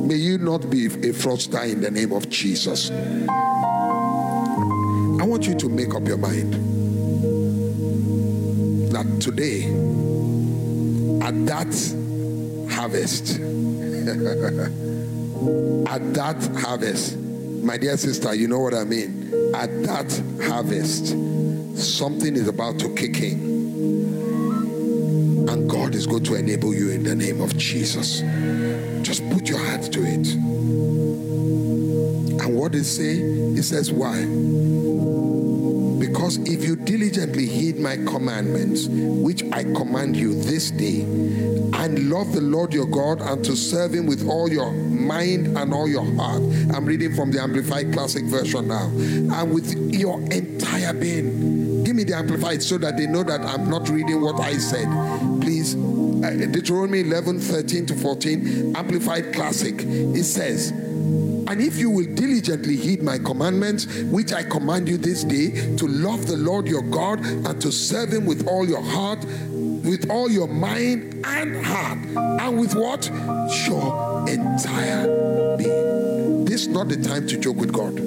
May 0.08 0.16
you 0.16 0.38
not 0.38 0.70
be 0.70 0.88
a 0.88 1.14
fraudster 1.14 1.72
in 1.72 1.82
the 1.82 1.92
name 1.92 2.12
of 2.12 2.30
Jesus. 2.30 2.90
I 2.90 2.94
want 5.24 5.48
you 5.48 5.56
to 5.56 5.70
make 5.70 5.94
up 5.94 6.08
your 6.08 6.18
mind 6.18 6.54
that 8.92 9.22
today, 9.22 9.62
at 11.32 11.46
that 11.46 11.74
harvest, 12.70 13.40
at 15.90 16.14
that 16.14 16.58
harvest, 16.58 17.18
my 17.18 17.78
dear 17.78 17.96
sister, 17.96 18.36
you 18.36 18.50
know 18.50 18.60
what 18.60 18.74
I 18.74 18.84
mean? 18.84 19.32
At 19.56 19.70
that 19.84 20.12
harvest, 20.44 21.16
something 21.78 22.36
is 22.36 22.50
about 22.50 22.80
to 22.80 22.94
kick 22.96 23.22
in. 23.22 23.40
And 25.48 25.70
God 25.70 25.96
is 25.96 26.06
going 26.06 26.26
to 26.26 26.36
enable 26.36 26.74
you 26.74 26.92
in 26.92 27.06
the 27.06 27.16
name 27.16 27.40
of 27.40 27.56
Jesus. 27.56 28.20
Just 29.02 29.24
put 29.30 29.48
your 29.48 29.60
heart 29.60 29.84
to 29.84 30.02
it. 30.04 30.28
And 32.42 32.56
what 32.58 32.76
it 32.76 32.84
say? 32.84 33.22
It 33.22 33.64
says, 33.64 33.90
Why? 33.90 35.31
Because 36.02 36.38
if 36.40 36.66
you 36.66 36.76
diligently 36.76 37.46
heed 37.46 37.78
my 37.78 37.96
commandments, 37.96 38.88
which 38.90 39.44
I 39.52 39.64
command 39.64 40.18
you 40.18 40.34
this 40.34 40.72
day, 40.72 41.02
and 41.02 42.10
love 42.10 42.34
the 42.34 42.42
Lord 42.42 42.74
your 42.74 42.88
God 42.88 43.22
and 43.22 43.46
to 43.46 43.56
serve 43.56 43.94
him 43.94 44.08
with 44.08 44.28
all 44.28 44.50
your 44.50 44.72
mind 44.72 45.56
and 45.58 45.72
all 45.74 45.88
your 45.88 46.04
heart. 46.16 46.42
I'm 46.74 46.86
reading 46.86 47.14
from 47.16 47.32
the 47.32 47.40
Amplified 47.40 47.94
Classic 47.94 48.24
Version 48.26 48.68
now. 48.68 48.88
And 48.88 49.54
with 49.54 49.94
your 49.94 50.20
entire 50.32 50.94
being. 50.94 51.84
Give 51.84 51.96
me 51.96 52.04
the 52.04 52.16
Amplified 52.16 52.64
so 52.64 52.80
that 52.80 52.98
they 52.98 53.06
know 53.06 53.24
that 53.24 53.42
I'm 53.42 53.70
not 53.70 53.88
reading 53.90 54.22
what 54.22 54.40
I 54.40 54.58
said. 54.58 54.88
Please. 55.42 55.76
Uh, 55.76 56.30
Deuteronomy 56.52 57.00
11, 57.02 57.40
13 57.40 57.86
to 57.88 57.96
14, 57.96 58.76
Amplified 58.76 59.34
Classic. 59.34 59.74
It 59.80 60.24
says, 60.24 60.72
and 61.52 61.60
if 61.60 61.78
you 61.78 61.90
will 61.90 62.06
diligently 62.16 62.78
heed 62.78 63.04
my 63.04 63.18
commandments, 63.18 63.86
which 64.04 64.32
I 64.32 64.42
command 64.42 64.88
you 64.88 64.96
this 64.96 65.26
day, 65.26 65.76
to 65.76 65.86
love 65.86 66.26
the 66.26 66.38
Lord 66.38 66.66
your 66.66 66.82
God 66.82 67.20
and 67.26 67.62
to 67.62 67.74
serve 67.74 68.14
him 68.14 68.26
with 68.26 68.48
all 68.48 68.66
your 68.66 68.82
heart, 68.82 69.20
with 69.50 70.10
all 70.10 70.32
your 70.32 70.48
mind 70.48 71.26
and 71.26 71.66
heart, 71.66 71.98
and 72.42 72.58
with 72.58 72.74
what? 72.74 73.06
Your 73.68 74.30
entire 74.30 75.58
being. 75.58 76.46
This 76.46 76.62
is 76.62 76.68
not 76.70 76.88
the 76.88 76.96
time 76.96 77.28
to 77.28 77.38
joke 77.38 77.58
with 77.58 77.74
God. 77.74 77.98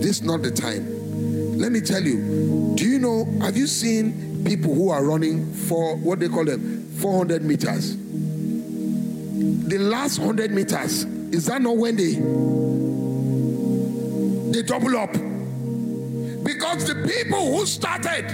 This 0.00 0.20
is 0.20 0.22
not 0.22 0.42
the 0.42 0.52
time. 0.52 1.58
Let 1.58 1.72
me 1.72 1.80
tell 1.80 2.04
you, 2.04 2.76
do 2.76 2.86
you 2.86 3.00
know, 3.00 3.24
have 3.40 3.56
you 3.56 3.66
seen 3.66 4.44
people 4.44 4.72
who 4.72 4.90
are 4.90 5.04
running 5.04 5.52
for 5.52 5.96
what 5.96 6.20
they 6.20 6.28
call 6.28 6.44
them 6.44 6.86
400 6.98 7.42
meters? 7.42 7.96
The 7.96 9.78
last 9.78 10.20
100 10.20 10.52
meters, 10.52 11.04
is 11.32 11.46
that 11.46 11.62
not 11.62 11.76
when 11.76 11.96
they 11.96 12.12
they 14.52 14.62
double 14.62 14.96
up? 14.98 15.12
Because 16.44 16.86
the 16.86 16.94
people 17.08 17.56
who 17.56 17.64
started 17.64 18.26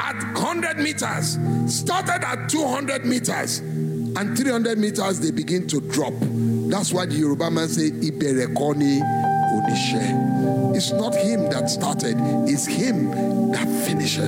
at 0.00 0.22
100 0.34 0.78
meters 0.78 1.38
started 1.66 2.22
at 2.26 2.48
200 2.50 3.06
meters 3.06 3.58
and 3.60 4.36
300 4.36 4.78
meters 4.78 5.20
they 5.20 5.30
begin 5.30 5.66
to 5.68 5.80
drop. 5.80 6.12
That's 6.20 6.92
why 6.92 7.06
the 7.06 7.14
Yoruba 7.14 7.50
man 7.50 7.68
say 7.68 7.90
Iberekoni 7.90 9.00
Onishe. 9.54 10.76
It's 10.76 10.92
not 10.92 11.14
him 11.14 11.48
that 11.50 11.70
started, 11.70 12.16
it's 12.48 12.66
him 12.66 13.50
that 13.52 13.66
finished. 13.86 14.18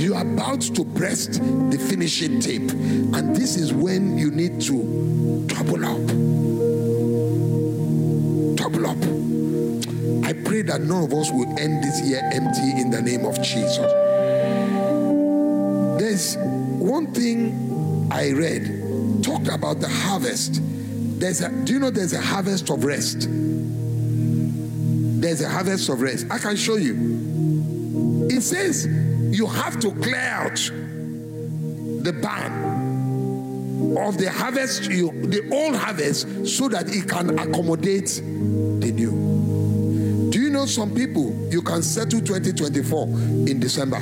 You 0.00 0.14
are 0.16 0.22
about 0.22 0.60
to 0.62 0.84
press 0.84 1.26
the 1.28 1.86
finishing 1.88 2.40
tape, 2.40 2.70
and 2.70 3.34
this 3.36 3.56
is 3.56 3.72
when 3.72 4.18
you 4.18 4.30
need 4.30 4.60
to 4.62 5.09
double 5.50 5.84
up. 5.84 6.06
Double 8.56 8.86
up. 8.86 9.02
I 10.24 10.32
pray 10.44 10.62
that 10.62 10.80
none 10.80 11.04
of 11.04 11.12
us 11.12 11.30
will 11.30 11.58
end 11.58 11.82
this 11.84 12.00
year 12.02 12.20
empty 12.32 12.80
in 12.80 12.90
the 12.90 13.02
name 13.02 13.26
of 13.26 13.36
Jesus. 13.42 13.78
There's 16.00 16.36
one 16.78 17.12
thing 17.12 18.08
I 18.10 18.30
read 18.30 19.22
talked 19.22 19.48
about 19.48 19.80
the 19.80 19.88
harvest. 19.88 20.60
There's 21.20 21.42
a, 21.42 21.50
do 21.64 21.74
you 21.74 21.78
know 21.78 21.90
there's 21.90 22.14
a 22.14 22.20
harvest 22.20 22.70
of 22.70 22.84
rest? 22.84 23.26
There's 25.20 25.42
a 25.42 25.48
harvest 25.48 25.88
of 25.88 26.00
rest. 26.00 26.26
I 26.30 26.38
can 26.38 26.56
show 26.56 26.76
you. 26.76 28.28
It 28.30 28.40
says 28.40 28.86
you 28.86 29.46
have 29.46 29.78
to 29.80 29.92
clear 29.92 30.16
out 30.16 30.56
the 32.02 32.12
barn 32.22 32.79
of 33.98 34.18
the 34.18 34.30
harvest, 34.30 34.90
you, 34.90 35.10
the 35.26 35.48
old 35.52 35.76
harvest, 35.76 36.46
so 36.46 36.68
that 36.68 36.88
it 36.88 37.08
can 37.08 37.38
accommodate 37.38 38.20
the 38.80 38.92
new. 38.92 40.30
Do 40.30 40.40
you 40.40 40.50
know 40.50 40.66
some 40.66 40.94
people 40.94 41.32
you 41.50 41.60
can 41.62 41.82
settle 41.82 42.20
2024 42.20 43.08
in 43.48 43.58
December? 43.58 43.98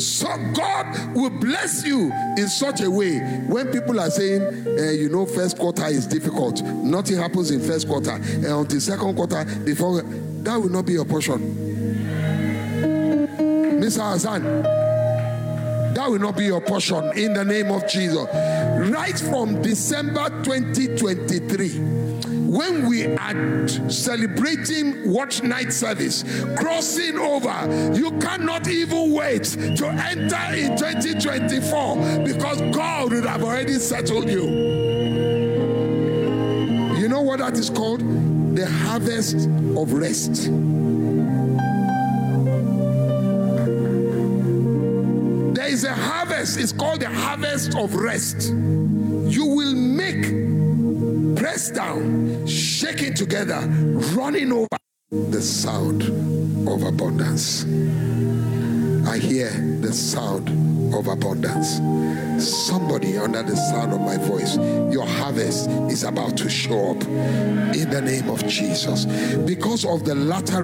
So 0.00 0.28
God 0.54 1.14
will 1.14 1.30
bless 1.30 1.84
you 1.84 2.12
in 2.38 2.48
such 2.48 2.80
a 2.80 2.90
way 2.90 3.18
when 3.48 3.70
people 3.72 4.00
are 4.00 4.10
saying, 4.10 4.42
uh, 4.42 4.90
you 4.92 5.08
know, 5.10 5.26
first 5.26 5.58
quarter 5.58 5.86
is 5.86 6.06
difficult. 6.06 6.62
Nothing 6.62 7.18
happens 7.18 7.50
in 7.50 7.60
first 7.60 7.86
quarter. 7.86 8.12
And 8.12 8.46
until 8.46 8.80
second 8.80 9.14
quarter, 9.16 9.44
before 9.64 10.02
that 10.02 10.56
will 10.56 10.70
not 10.70 10.86
be 10.86 10.94
your 10.94 11.04
portion. 11.04 11.38
Mr. 13.80 14.12
Hassan, 14.12 14.79
that 15.94 16.08
will 16.08 16.18
not 16.18 16.36
be 16.36 16.44
your 16.46 16.60
portion 16.60 17.16
in 17.16 17.34
the 17.34 17.44
name 17.44 17.70
of 17.70 17.86
Jesus. 17.88 18.26
Right 18.90 19.18
from 19.18 19.60
December 19.62 20.28
2023 20.42 22.00
when 22.50 22.88
we 22.88 23.06
are 23.06 23.68
celebrating 23.88 25.12
watch 25.12 25.40
night 25.44 25.72
service, 25.72 26.24
crossing 26.56 27.16
over, 27.16 27.94
you 27.94 28.10
cannot 28.18 28.66
even 28.66 29.12
wait 29.12 29.44
to 29.44 29.86
enter 29.86 30.54
in 30.56 30.76
2024 30.76 32.24
because 32.24 32.60
God 32.74 33.12
would 33.12 33.24
have 33.24 33.44
already 33.44 33.74
settled 33.74 34.28
you. 34.28 34.46
You 36.98 37.08
know 37.08 37.22
what 37.22 37.38
that 37.38 37.54
is 37.54 37.70
called? 37.70 38.00
The 38.56 38.66
harvest 38.66 39.36
of 39.76 39.92
rest. 39.92 40.50
Is 45.80 45.84
a 45.84 45.94
harvest, 45.94 46.58
it's 46.58 46.72
called 46.72 47.00
the 47.00 47.08
harvest 47.08 47.74
of 47.74 47.94
rest. 47.94 48.50
You 48.50 49.46
will 49.46 49.74
make 49.74 50.24
press 51.36 51.70
down, 51.70 52.46
shaking 52.46 53.14
together, 53.14 53.60
running 54.14 54.52
over, 54.52 54.68
the 55.10 55.40
sound 55.40 56.02
of 56.68 56.82
abundance. 56.82 57.64
I 59.08 59.16
hear 59.16 59.48
the 59.80 59.92
sound 59.92 60.50
of 60.94 61.06
abundance. 61.06 61.80
Somebody 62.66 63.16
under 63.16 63.42
the 63.42 63.56
sound 63.56 63.94
of 63.94 64.00
my 64.00 64.18
voice, 64.18 64.56
your 64.92 65.06
harvest 65.06 65.70
is 65.88 66.04
about 66.04 66.36
to 66.38 66.50
show 66.50 66.90
up 66.90 67.02
in 67.74 67.88
the 67.88 68.02
name 68.04 68.28
of 68.28 68.46
Jesus. 68.46 69.06
Because 69.46 69.86
of 69.86 70.04
the 70.04 70.14
latter. 70.14 70.62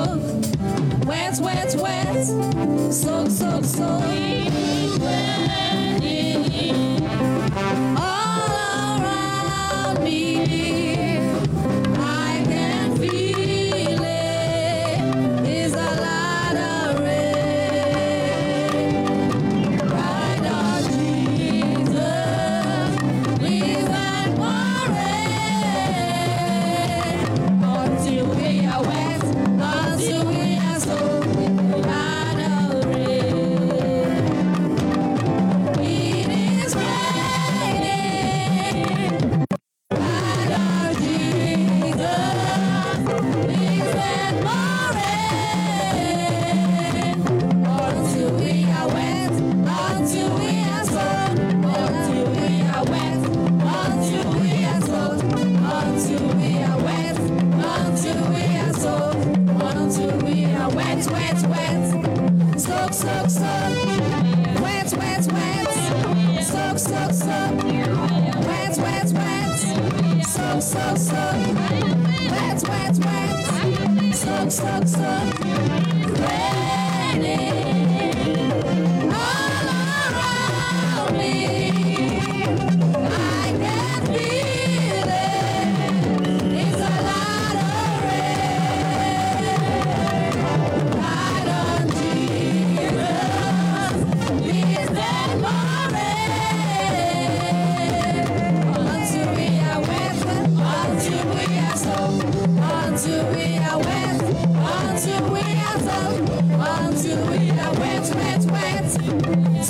Soak, 0.00 0.20
soak. 0.20 1.06
Wet, 1.06 1.40
wet, 1.40 1.74
wet. 1.80 2.26
Soak, 2.92 4.39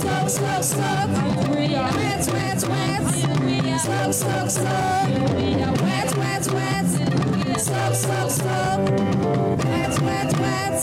Soak, 0.01 0.31
soak, 0.31 0.63
soak. 0.63 1.11
Wet, 1.51 2.27
wet, 2.33 2.69
wet. 2.69 3.05
Soak, 3.85 4.13
soak, 4.15 4.51
soak. 4.51 5.09
Wet, 5.83 6.17
wet, 6.17 6.47
wet. 6.55 6.87
Soak, 7.61 7.95
soak, 7.95 8.31
soak. 8.31 8.81
Wet, 9.65 10.01
wet, 10.01 10.33
wet. 10.41 10.81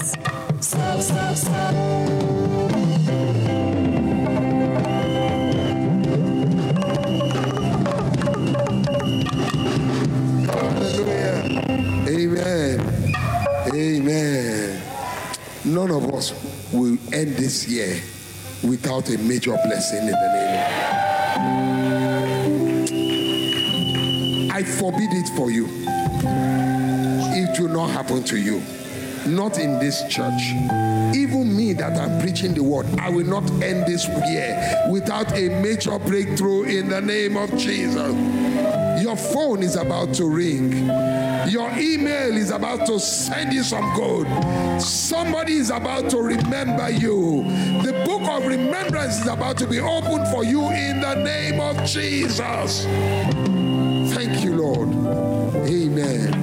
Soak, 0.61 1.01
soak, 1.01 1.36
soak. 1.36 1.74
Hallelujah. 10.53 11.36
Amen. 12.07 12.78
Amen. 13.74 14.82
None 15.65 15.91
of 15.91 16.13
us 16.13 16.34
will 16.72 16.97
end 17.11 17.36
this 17.36 17.68
year 17.68 17.99
without 18.68 19.09
a 19.09 19.18
major 19.18 19.57
blessing 19.65 19.99
in 19.99 20.11
the 20.11 20.34
name 20.34 21.07
I 24.57 24.63
forbid 24.63 25.13
it 25.13 25.30
for 25.36 25.51
you. 25.51 25.68
It 27.36 27.59
will 27.59 27.70
not 27.70 27.91
happen 27.91 28.24
to 28.24 28.38
you. 28.38 28.59
Not 29.28 29.59
in 29.59 29.78
this 29.78 30.01
church. 30.07 30.41
Even 31.15 31.55
me 31.55 31.74
that 31.74 31.95
I'm 31.95 32.20
preaching 32.20 32.55
the 32.55 32.63
word, 32.63 32.88
I 32.99 33.09
will 33.09 33.28
not 33.28 33.43
end 33.61 33.86
this 33.86 34.07
year 34.28 34.88
without 34.89 35.32
a 35.38 35.49
major 35.61 35.99
breakthrough 35.99 36.63
in 36.63 36.89
the 36.89 37.01
name 37.01 37.38
of 37.38 37.55
Jesus. 37.55 38.15
Your 38.99 39.15
phone 39.15 39.61
is 39.61 39.76
about 39.76 40.15
to 40.15 40.26
ring. 40.28 40.72
Your 41.49 41.70
email 41.78 42.36
is 42.36 42.49
about 42.49 42.88
to 42.88 42.99
send 42.99 43.53
you 43.53 43.61
some 43.61 43.95
gold. 43.95 44.28
Somebody 44.82 45.53
is 45.53 45.70
about 45.70 46.09
to 46.09 46.18
remember 46.18 46.89
you. 46.89 47.43
The 47.84 48.03
of 48.30 48.45
remembrance 48.45 49.21
is 49.21 49.28
about 49.28 49.57
to 49.57 49.67
be 49.67 49.80
opened 49.80 50.28
for 50.30 50.43
you 50.43 50.69
in 50.69 51.01
the 51.01 51.15
name 51.15 51.59
of 51.59 51.84
Jesus. 51.86 52.86
Thank 54.13 54.43
you, 54.43 54.55
Lord. 54.55 54.89
Amen. 55.67 56.34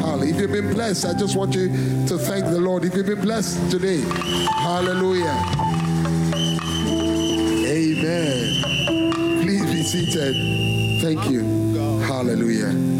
Hallelujah. 0.00 0.34
If 0.34 0.40
you've 0.40 0.52
been 0.52 0.72
blessed, 0.72 1.06
I 1.06 1.14
just 1.14 1.36
want 1.36 1.54
you 1.54 1.68
to 2.06 2.18
thank 2.18 2.44
the 2.44 2.60
Lord. 2.60 2.84
If 2.84 2.94
you've 2.94 3.06
been 3.06 3.20
blessed 3.20 3.70
today, 3.70 4.00
hallelujah. 4.00 5.36
Amen. 7.66 8.62
Please 9.42 9.64
be 9.64 9.82
seated. 9.82 11.00
Thank 11.02 11.30
you. 11.30 11.42
Hallelujah. 12.02 12.99